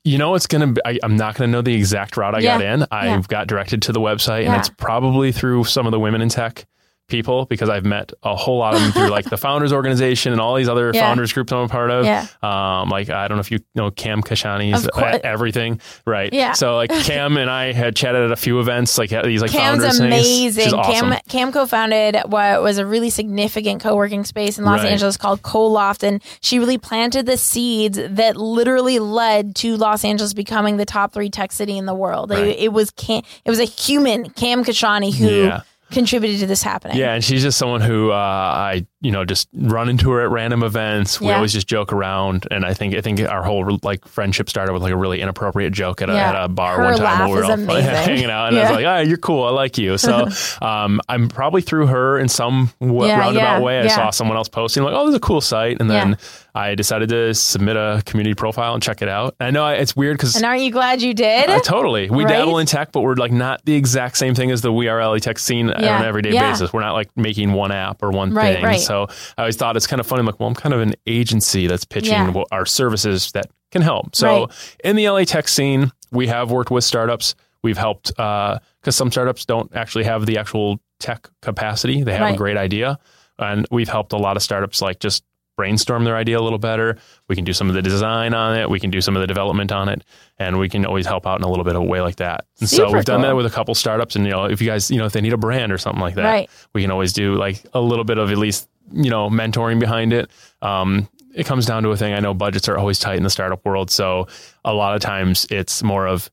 you 0.03 0.17
know, 0.17 0.35
it's 0.35 0.47
going 0.47 0.61
to 0.61 0.73
be, 0.73 0.81
I, 0.85 0.99
I'm 1.03 1.17
not 1.17 1.35
going 1.35 1.47
to 1.49 1.51
know 1.51 1.61
the 1.61 1.73
exact 1.73 2.15
route 2.17 2.33
I 2.35 2.41
got 2.41 2.61
in. 2.61 2.85
I've 2.91 3.05
Yeah. 3.05 3.21
got 3.27 3.47
directed 3.47 3.81
to 3.83 3.91
the 3.91 3.99
website 3.99 4.43
Yeah. 4.43 4.51
and 4.53 4.59
it's 4.59 4.69
probably 4.69 5.31
through 5.31 5.65
some 5.65 5.85
of 5.87 5.91
the 5.91 5.99
women 5.99 6.21
in 6.21 6.29
tech 6.29 6.65
people 7.09 7.45
because 7.45 7.69
I've 7.69 7.85
met 7.85 8.13
a 8.23 8.35
whole 8.35 8.57
lot 8.57 8.75
of 8.75 8.81
them 8.81 8.91
through 8.91 9.09
like 9.09 9.25
the 9.29 9.37
founders 9.45 9.73
organization 9.73 10.31
and 10.31 10.39
all 10.39 10.55
these 10.55 10.69
other 10.69 10.91
Yeah. 10.93 11.01
founders 11.01 11.33
groups 11.33 11.51
I'm 11.51 11.59
a 11.59 11.67
part 11.67 11.91
of. 11.91 12.05
Yeah. 12.05 12.25
Um, 12.41 12.89
like, 12.89 13.09
I 13.09 13.27
don't 13.27 13.37
know 13.37 13.41
if 13.41 13.51
you 13.51 13.59
know 13.75 13.91
Cam 13.91 14.21
Kashani's 14.21 14.87
everything. 15.23 15.81
Right. 16.05 16.31
Yeah. 16.33 16.53
So 16.53 16.75
like 16.75 16.89
Cam 17.03 17.37
and 17.37 17.49
I 17.49 17.71
had 17.73 17.95
chatted 17.95 18.21
at 18.23 18.31
a 18.31 18.35
few 18.35 18.59
events, 18.59 18.97
like 18.97 19.11
at 19.11 19.25
these 19.25 19.41
like 19.41 19.51
Cam's 19.51 19.81
founders 19.83 19.99
amazing. 19.99 20.63
She's 20.63 20.73
awesome. 20.73 21.09
Cam 21.11 21.19
Cam 21.27 21.51
co-founded 21.51 22.15
what 22.27 22.61
was 22.61 22.77
a 22.77 22.85
really 22.85 23.09
significant 23.09 23.81
co-working 23.81 24.23
space 24.23 24.57
in 24.57 24.65
Los 24.65 24.79
Right. 24.81 24.91
Angeles 24.91 25.17
called 25.17 25.41
Co-Loft, 25.41 26.03
and 26.03 26.21
she 26.41 26.59
really 26.59 26.77
planted 26.77 27.25
the 27.25 27.37
seeds 27.37 27.99
that 28.09 28.35
literally 28.37 28.99
led 28.99 29.55
to 29.57 29.75
Los 29.77 30.03
Angeles 30.05 30.33
becoming 30.33 30.77
the 30.77 30.85
top 30.85 31.13
three 31.13 31.29
tech 31.29 31.51
city 31.51 31.77
in 31.77 31.85
the 31.85 31.93
world. 31.95 32.31
It, 32.31 32.35
Right. 32.35 32.59
it 32.59 32.73
was 32.73 32.91
Cam, 32.91 33.23
it 33.45 33.49
was 33.49 33.59
a 33.59 33.65
human 33.65 34.29
Cam 34.29 34.63
Kashani 34.63 35.13
who 35.13 35.27
Yeah. 35.45 35.61
Contributed 35.91 36.39
to 36.41 36.47
this 36.47 36.61
happening. 36.63 36.97
Yeah, 36.97 37.13
and 37.13 37.23
she's 37.23 37.41
just 37.41 37.57
someone 37.57 37.81
who 37.81 38.11
uh, 38.11 38.15
I, 38.15 38.85
you 39.01 39.11
know, 39.11 39.23
just 39.23 39.47
run 39.53 39.87
into 39.89 40.11
her 40.11 40.21
at 40.21 40.29
random 40.29 40.61
events. 40.63 41.21
We 41.21 41.27
Yeah. 41.27 41.35
always 41.37 41.53
just 41.53 41.67
joke 41.67 41.93
around, 41.93 42.47
and 42.51 42.65
I 42.65 42.73
think 42.73 42.95
I 42.95 43.01
think 43.01 43.21
our 43.21 43.43
whole 43.43 43.77
like 43.83 44.05
friendship 44.07 44.49
started 44.49 44.73
with 44.73 44.81
like 44.81 44.91
a 44.91 44.97
really 44.97 45.21
inappropriate 45.21 45.71
joke 45.73 46.01
at 46.01 46.09
a, 46.09 46.13
Yeah. 46.13 46.29
at 46.29 46.43
a 46.43 46.47
bar 46.49 46.77
Her 46.77 46.83
one 46.83 46.97
time 46.97 47.19
where 47.29 47.41
we 47.41 47.47
were 47.47 47.51
all 47.51 47.81
hanging 47.81 48.29
out, 48.29 48.49
and 48.49 48.57
I 48.57 48.61
Yeah. 48.61 48.69
was 48.69 48.75
like, 48.77 48.85
"Ah, 48.85 48.99
you're 48.99 49.17
cool. 49.17 49.45
I 49.45 49.51
like 49.51 49.77
you." 49.77 49.97
So 49.97 50.27
um, 50.61 50.99
I'm 51.07 51.29
probably 51.29 51.61
through 51.61 51.87
her 51.87 52.19
in 52.19 52.27
some 52.27 52.71
w- 52.81 53.09
roundabout 53.11 53.61
way. 53.61 53.79
I 53.79 53.87
saw 53.87 54.09
someone 54.09 54.35
else 54.37 54.49
posting 54.49 54.83
like, 54.83 54.93
"Oh, 54.93 55.03
there's 55.05 55.15
a 55.15 55.19
cool 55.19 55.41
site," 55.41 55.77
and 55.79 55.89
then. 55.89 56.17
I 56.55 56.73
decided 56.73 57.09
to 57.09 57.33
submit 57.35 57.77
a 57.77 58.01
community 58.07 58.33
profile 58.33 58.73
and 58.73 58.81
check 58.81 59.03
it 59.03 59.07
out. 59.07 59.35
I 59.39 59.51
know 59.51 59.63
I- 59.63 59.75
it's 59.75 59.95
weird 59.95 60.17
because 60.17 60.35
And 60.35 60.43
aren't 60.43 60.61
you 60.63 60.71
glad 60.71 60.99
you 60.99 61.13
did? 61.13 61.47
uh, 61.47 61.59
totally. 61.59 62.09
We 62.09 62.25
Right? 62.25 62.33
dabble 62.39 62.57
in 62.57 62.65
tech, 62.65 62.91
but 62.91 63.01
we're 63.01 63.13
like 63.13 63.31
not 63.31 63.61
the 63.65 63.75
exact 63.75 64.17
same 64.17 64.33
thing 64.33 64.49
as 64.49 64.61
the 64.61 64.73
We 64.73 64.87
Are 64.89 64.99
LA 64.99 65.19
Tech 65.19 65.37
scene 65.37 65.69
on 65.69 65.81
an 65.81 66.03
everyday 66.03 66.31
basis. 66.31 66.73
We're 66.73 66.81
not 66.81 66.93
like 66.95 67.09
making 67.15 67.53
one 67.53 67.71
app 67.71 68.01
or 68.01 68.09
one 68.09 68.33
Right, 68.33 68.55
thing. 68.55 68.65
right. 68.65 68.79
So 68.89 69.07
I 69.37 69.41
always 69.43 69.55
thought 69.55 69.77
it's 69.77 69.85
kind 69.87 69.99
of 69.99 70.07
funny. 70.07 70.21
I'm 70.21 70.25
like, 70.25 70.39
well, 70.39 70.49
I'm 70.49 70.55
kind 70.55 70.73
of 70.73 70.81
an 70.81 70.95
agency 71.05 71.67
that's 71.67 71.85
pitching 71.85 72.13
Yeah. 72.13 72.43
our 72.51 72.65
services 72.65 73.31
that 73.33 73.45
can 73.71 73.83
help. 73.83 74.15
So 74.15 74.27
Right. 74.47 74.75
in 74.83 74.95
the 74.95 75.05
LA 75.07 75.25
Tech 75.25 75.47
scene, 75.47 75.91
we 76.11 76.25
have 76.27 76.49
worked 76.49 76.71
with 76.71 76.83
startups. 76.83 77.35
We've 77.63 77.77
helped 77.77 78.11
uh, 78.19 78.57
because 78.81 78.95
some 78.95 79.11
startups 79.11 79.45
don't 79.45 79.69
actually 79.75 80.05
have 80.05 80.25
the 80.25 80.37
actual 80.39 80.79
tech 80.99 81.29
capacity. 81.43 82.01
They 82.03 82.13
have 82.13 82.21
Right. 82.21 82.33
a 82.35 82.37
great 82.37 82.57
idea, 82.57 82.97
and 83.37 83.67
we've 83.69 83.89
helped 83.89 84.11
a 84.13 84.17
lot 84.17 84.37
of 84.37 84.43
startups 84.43 84.81
like 84.81 84.99
just 84.99 85.23
brainstorm 85.55 86.05
their 86.05 86.15
idea 86.15 86.39
a 86.39 86.41
little 86.41 86.57
better. 86.57 86.97
We 87.27 87.35
can 87.35 87.43
do 87.43 87.51
some 87.51 87.67
of 87.67 87.75
the 87.75 87.81
design 87.81 88.33
on 88.33 88.55
it. 88.55 88.69
We 88.69 88.79
can 88.79 88.89
do 88.91 89.01
some 89.01 89.17
of 89.17 89.19
the 89.21 89.27
development 89.27 89.73
on 89.73 89.89
it, 89.89 90.05
and 90.37 90.57
we 90.57 90.69
can 90.69 90.85
always 90.85 91.05
help 91.05 91.27
out 91.27 91.37
in 91.37 91.43
a 91.43 91.49
little 91.49 91.65
bit 91.65 91.75
of 91.75 91.81
a 91.81 91.85
way 91.85 91.99
like 91.99 92.15
that. 92.15 92.45
And 92.61 92.69
so 92.69 92.89
we've 92.89 93.03
done 93.03 93.19
cool. 93.19 93.27
that 93.27 93.35
with 93.35 93.45
a 93.45 93.49
couple 93.49 93.75
startups. 93.75 94.15
And 94.15 94.23
you 94.25 94.31
know, 94.31 94.45
if 94.45 94.61
you 94.61 94.67
guys, 94.67 94.89
you 94.89 94.97
know, 94.97 95.05
if 95.05 95.11
they 95.11 95.19
need 95.19 95.33
a 95.33 95.37
brand 95.37 95.73
or 95.73 95.77
something 95.77 96.01
like 96.01 96.15
that, 96.15 96.23
Right. 96.23 96.49
we 96.73 96.81
can 96.81 96.91
always 96.91 97.11
do 97.11 97.35
like 97.35 97.61
a 97.73 97.81
little 97.81 98.05
bit 98.05 98.17
of 98.17 98.31
at 98.31 98.37
least 98.37 98.69
you 98.93 99.09
know 99.09 99.29
mentoring 99.29 99.79
behind 99.79 100.13
it. 100.13 100.29
Um, 100.61 101.09
it 101.33 101.45
comes 101.45 101.65
down 101.65 101.83
to 101.83 101.89
a 101.89 101.97
thing. 101.97 102.13
I 102.13 102.19
know 102.19 102.33
budgets 102.33 102.67
are 102.67 102.77
always 102.77 102.99
tight 102.99 103.17
in 103.17 103.23
the 103.23 103.29
startup 103.29 103.65
world, 103.65 103.91
so 103.91 104.27
a 104.65 104.73
lot 104.73 104.95
of 104.95 105.01
times 105.01 105.45
it's 105.49 105.83
more 105.83 106.07
of 106.07 106.29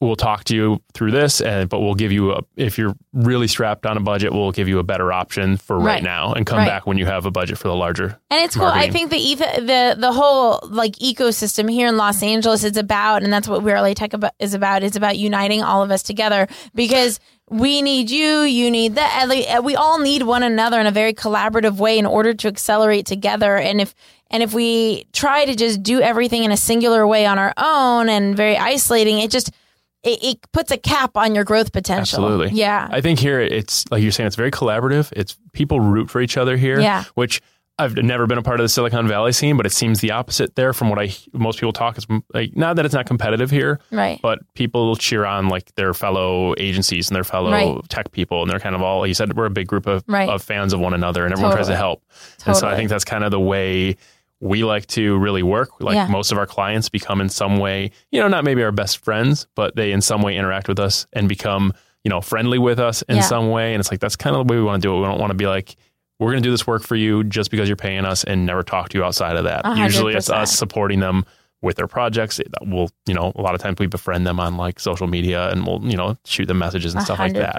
we'll 0.00 0.16
talk 0.16 0.44
to 0.44 0.54
you 0.54 0.80
through 0.94 1.10
this 1.10 1.40
and 1.40 1.68
but 1.68 1.80
we'll 1.80 1.94
give 1.94 2.12
you 2.12 2.32
a 2.32 2.40
if 2.56 2.78
you're 2.78 2.94
really 3.12 3.48
strapped 3.48 3.84
on 3.84 3.96
a 3.96 4.00
budget 4.00 4.32
we'll 4.32 4.52
give 4.52 4.68
you 4.68 4.78
a 4.78 4.82
better 4.84 5.12
option 5.12 5.56
for 5.56 5.76
right, 5.76 5.84
Right. 5.94 6.02
now 6.04 6.32
and 6.32 6.46
come 6.46 6.58
Right. 6.58 6.68
back 6.68 6.86
when 6.86 6.98
you 6.98 7.06
have 7.06 7.26
a 7.26 7.30
budget 7.32 7.58
for 7.58 7.66
the 7.68 7.74
larger 7.74 8.16
And 8.30 8.44
it's 8.44 8.54
cool. 8.54 8.66
I 8.66 8.90
think 8.90 9.10
the 9.10 9.34
the 9.34 9.96
the 9.98 10.12
whole 10.12 10.60
like 10.70 10.92
ecosystem 10.96 11.68
here 11.70 11.88
in 11.88 11.96
Los 11.96 12.22
Angeles 12.22 12.62
is 12.62 12.76
about, 12.76 13.22
and 13.24 13.32
that's 13.32 13.48
what 13.48 13.62
We're 13.62 13.94
Tech 13.94 14.12
about, 14.12 14.32
is 14.38 14.54
about. 14.54 14.82
It's 14.82 14.96
about 14.96 15.18
uniting 15.18 15.62
all 15.62 15.82
of 15.82 15.90
us 15.90 16.02
together 16.02 16.46
because 16.74 17.18
we 17.50 17.80
need 17.82 18.10
you, 18.10 18.42
you 18.42 18.70
need 18.70 18.94
that. 18.96 19.64
We 19.64 19.74
all 19.74 19.98
need 19.98 20.22
one 20.22 20.42
another 20.42 20.78
in 20.78 20.86
a 20.86 20.90
very 20.90 21.14
collaborative 21.14 21.78
way 21.78 21.98
in 21.98 22.06
order 22.06 22.34
to 22.34 22.48
accelerate 22.48 23.06
together. 23.06 23.56
And 23.56 23.80
if 23.80 23.94
and 24.30 24.42
if 24.42 24.52
we 24.52 25.06
try 25.12 25.46
to 25.46 25.54
just 25.56 25.82
do 25.82 26.00
everything 26.02 26.44
in 26.44 26.52
a 26.52 26.56
singular 26.56 27.06
way 27.06 27.24
on 27.26 27.38
our 27.38 27.54
own 27.56 28.08
and 28.10 28.36
very 28.36 28.56
isolating, 28.58 29.18
it 29.20 29.30
just 29.30 29.50
it, 30.02 30.22
it 30.22 30.38
puts 30.52 30.70
a 30.70 30.78
cap 30.78 31.16
on 31.16 31.34
your 31.34 31.44
growth 31.44 31.72
potential. 31.72 32.24
Absolutely. 32.24 32.58
Yeah. 32.58 32.88
I 32.90 33.00
think 33.00 33.18
here 33.18 33.40
it's 33.40 33.84
like 33.90 34.02
you're 34.02 34.12
saying, 34.12 34.26
it's 34.28 34.36
very 34.36 34.50
collaborative. 34.50 35.12
It's 35.16 35.36
people 35.52 35.80
root 35.80 36.10
for 36.10 36.20
each 36.20 36.36
other 36.36 36.56
here. 36.56 36.80
Yeah. 36.80 37.04
Which 37.14 37.40
I've 37.80 37.94
never 37.96 38.26
been 38.26 38.38
a 38.38 38.42
part 38.42 38.58
of 38.58 38.64
the 38.64 38.68
Silicon 38.68 39.06
Valley 39.06 39.30
scene, 39.30 39.56
but 39.56 39.64
it 39.64 39.70
seems 39.70 40.00
the 40.00 40.10
opposite 40.10 40.56
there 40.56 40.72
from 40.72 40.88
what 40.90 40.98
I 40.98 41.14
most 41.32 41.60
people 41.60 41.72
talk. 41.72 41.96
Is 41.96 42.06
like 42.34 42.56
not 42.56 42.74
that 42.74 42.84
it's 42.84 42.94
not 42.94 43.06
competitive 43.06 43.52
here, 43.52 43.78
right. 43.92 44.18
but 44.20 44.40
people 44.54 44.96
cheer 44.96 45.24
on 45.24 45.48
like 45.48 45.72
their 45.76 45.94
fellow 45.94 46.54
agencies 46.58 47.08
and 47.08 47.14
their 47.14 47.22
fellow 47.22 47.52
Right. 47.52 47.88
tech 47.88 48.10
people, 48.10 48.42
and 48.42 48.50
they're 48.50 48.58
kind 48.58 48.74
of 48.74 48.82
all. 48.82 49.06
You 49.06 49.14
said 49.14 49.36
we're 49.36 49.44
a 49.46 49.50
big 49.50 49.68
group 49.68 49.86
of, 49.86 50.02
Right. 50.08 50.28
of 50.28 50.42
fans 50.42 50.72
of 50.72 50.80
one 50.80 50.92
another, 50.92 51.22
and 51.24 51.32
everyone 51.32 51.52
tries 51.52 51.66
to 51.66 51.72
Totally. 51.74 51.76
help. 51.78 52.02
And 52.46 52.56
so 52.56 52.66
I 52.66 52.74
think 52.74 52.90
that's 52.90 53.04
kind 53.04 53.22
of 53.22 53.30
the 53.30 53.38
way 53.38 53.96
we 54.40 54.64
like 54.64 54.86
to 54.88 55.16
really 55.18 55.42
work. 55.42 55.80
Like 55.80 55.94
Yeah. 55.96 56.06
most 56.08 56.30
of 56.32 56.38
our 56.38 56.46
clients 56.46 56.88
become 56.88 57.20
in 57.20 57.28
some 57.28 57.58
way, 57.58 57.90
you 58.12 58.20
know, 58.20 58.28
not 58.28 58.44
maybe 58.44 58.62
our 58.62 58.72
best 58.72 59.04
friends, 59.04 59.46
but 59.56 59.74
they 59.76 59.90
in 59.92 60.00
some 60.00 60.22
way 60.22 60.36
interact 60.36 60.68
with 60.68 60.78
us 60.78 61.06
and 61.12 61.28
become, 61.28 61.72
you 62.04 62.08
know, 62.08 62.20
friendly 62.20 62.58
with 62.58 62.78
us 62.78 63.02
in 63.02 63.16
Yeah. 63.16 63.22
some 63.22 63.50
way. 63.50 63.74
And 63.74 63.80
it's 63.80 63.90
like 63.90 64.00
that's 64.00 64.16
kind 64.16 64.36
of 64.36 64.46
the 64.46 64.52
way 64.52 64.58
we 64.58 64.64
want 64.64 64.80
to 64.82 64.86
do 64.88 64.94
it. 64.94 65.00
We 65.00 65.06
don't 65.06 65.18
want 65.18 65.30
to 65.30 65.36
be 65.36 65.46
like, 65.46 65.74
we're 66.20 66.30
going 66.32 66.42
to 66.42 66.46
do 66.46 66.50
this 66.52 66.66
work 66.66 66.82
for 66.82 66.96
you 66.96 67.24
just 67.24 67.50
because 67.50 67.68
you're 67.68 67.76
paying 67.76 68.04
us 68.04 68.24
and 68.24 68.44
never 68.46 68.62
talk 68.62 68.88
to 68.90 68.98
you 68.98 69.04
outside 69.04 69.36
of 69.36 69.44
that. 69.44 69.64
A 69.64 69.68
hundred 69.68 69.84
Usually 69.84 70.14
it's 70.14 70.30
us 70.30 70.52
supporting 70.56 71.00
them 71.00 71.24
with 71.60 71.76
their 71.76 71.88
projects. 71.88 72.40
We'll, 72.62 72.88
you 73.06 73.14
know, 73.14 73.32
a 73.34 73.40
lot 73.42 73.54
of 73.54 73.60
times 73.60 73.78
we 73.80 73.86
befriend 73.86 74.26
them 74.26 74.38
on 74.38 74.56
like 74.56 74.78
social 74.78 75.06
media 75.08 75.48
and 75.50 75.66
we'll, 75.66 75.80
you 75.84 75.96
know, 75.96 76.16
shoot 76.24 76.46
them 76.46 76.58
messages 76.58 76.94
and 76.94 77.02
stuff 77.02 77.18
like 77.18 77.32
that. 77.34 77.56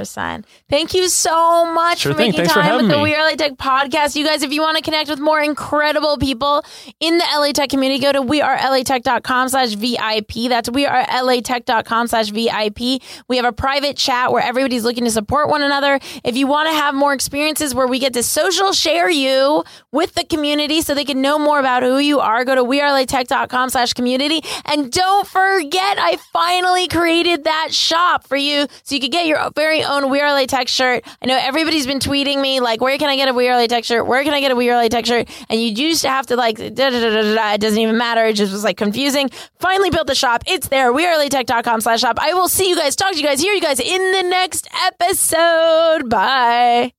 Thank 0.69 0.93
you 0.93 1.09
so 1.09 1.71
much 1.73 1.99
Sure 1.99 2.13
for 2.13 2.17
thing. 2.17 2.27
making 2.31 2.45
Thanks 2.45 2.53
for 2.53 2.61
time 2.61 2.75
with 2.75 2.81
having 2.85 2.97
the. 2.97 3.03
We 3.03 3.15
Are 3.15 3.29
LA 3.29 3.35
Tech 3.35 3.53
podcast. 3.57 4.15
You 4.15 4.25
guys, 4.25 4.41
if 4.43 4.51
you 4.53 4.61
want 4.61 4.77
to 4.77 4.83
connect 4.83 5.09
with 5.09 5.19
more 5.19 5.41
incredible 5.41 6.17
people 6.17 6.63
in 6.99 7.17
the 7.17 7.25
LA 7.35 7.51
Tech 7.51 7.69
community, 7.69 8.01
go 8.01 8.11
to 8.13 8.21
wearelatech.com 8.21 9.49
slash 9.49 9.73
VIP. 9.73 10.47
That's 10.49 10.69
wearelatech.com 10.69 12.07
slash 12.07 12.29
VIP. 12.29 13.01
We 13.27 13.35
have 13.37 13.45
a 13.45 13.51
private 13.51 13.97
chat 13.97 14.31
where 14.31 14.41
everybody's 14.43 14.83
looking 14.83 15.03
to 15.05 15.11
support 15.11 15.49
one 15.49 15.61
another. 15.61 15.99
If 16.23 16.37
you 16.37 16.47
want 16.47 16.69
to 16.69 16.73
have 16.75 16.95
more 16.95 17.13
experiences 17.13 17.75
where 17.75 17.87
we 17.87 17.99
get 17.99 18.13
to 18.13 18.23
social 18.23 18.71
share 18.71 19.09
you 19.09 19.63
with 19.91 20.13
the 20.13 20.23
community 20.23 20.81
so 20.81 20.93
they 20.95 21.05
can 21.05 21.21
know 21.21 21.37
more 21.37 21.59
about 21.59 21.83
who 21.83 21.97
you 21.97 22.19
are, 22.19 22.45
go 22.45 22.55
to 22.55 22.63
wearelatech.com 22.63 23.69
slash 23.69 23.88
community. 23.93 24.41
And 24.65 24.91
don't 24.91 25.27
forget, 25.27 25.97
I 25.99 26.17
finally 26.31 26.87
created 26.87 27.43
that 27.45 27.73
shop 27.73 28.27
for 28.27 28.37
you 28.37 28.67
so 28.83 28.95
you 28.95 29.01
could 29.01 29.11
get 29.11 29.25
your 29.25 29.49
very 29.55 29.83
own 29.83 30.09
We 30.09 30.19
Are 30.21 30.31
LA 30.31 30.45
Tech 30.45 30.67
shirt. 30.67 31.03
I 31.21 31.25
know 31.25 31.37
everybody's 31.39 31.87
been 31.87 31.99
tweeting 31.99 32.41
me, 32.41 32.59
like, 32.59 32.81
where 32.81 32.97
can 32.97 33.09
I 33.09 33.15
get 33.15 33.27
a 33.29 33.33
We 33.33 33.47
Are 33.49 33.57
LA 33.57 33.67
Tech 33.67 33.83
shirt? 33.83 34.05
Where 34.07 34.23
can 34.23 34.33
I 34.33 34.39
get 34.39 34.51
a 34.51 34.55
We 34.55 34.69
Are 34.69 34.81
LA 34.81 34.89
Tech 34.89 35.05
shirt? 35.05 35.27
And 35.49 35.59
you 35.61 35.67
used 35.69 36.01
to 36.01 36.09
have 36.09 36.27
to, 36.27 36.35
like, 36.35 36.57
da, 36.57 36.89
da, 36.89 36.99
da, 36.99 37.53
it 37.53 37.61
doesn't 37.61 37.79
even 37.79 37.97
matter. 37.97 38.25
It 38.25 38.33
just 38.33 38.51
was, 38.51 38.63
like, 38.63 38.77
confusing. 38.77 39.29
Finally 39.59 39.89
built 39.89 40.07
the 40.07 40.15
shop. 40.15 40.43
It's 40.47 40.67
there. 40.67 40.91
WeAreLATech.com 40.93 41.81
slash 41.81 42.01
shop. 42.01 42.17
I 42.19 42.33
will 42.33 42.47
see 42.47 42.69
you 42.69 42.75
guys, 42.75 42.95
talk 42.95 43.11
to 43.13 43.17
you 43.17 43.25
guys, 43.25 43.41
hear 43.41 43.53
you 43.53 43.61
guys 43.61 43.79
in 43.79 44.11
the 44.11 44.23
next 44.23 44.67
episode. 44.85 46.09
Bye. 46.09 46.98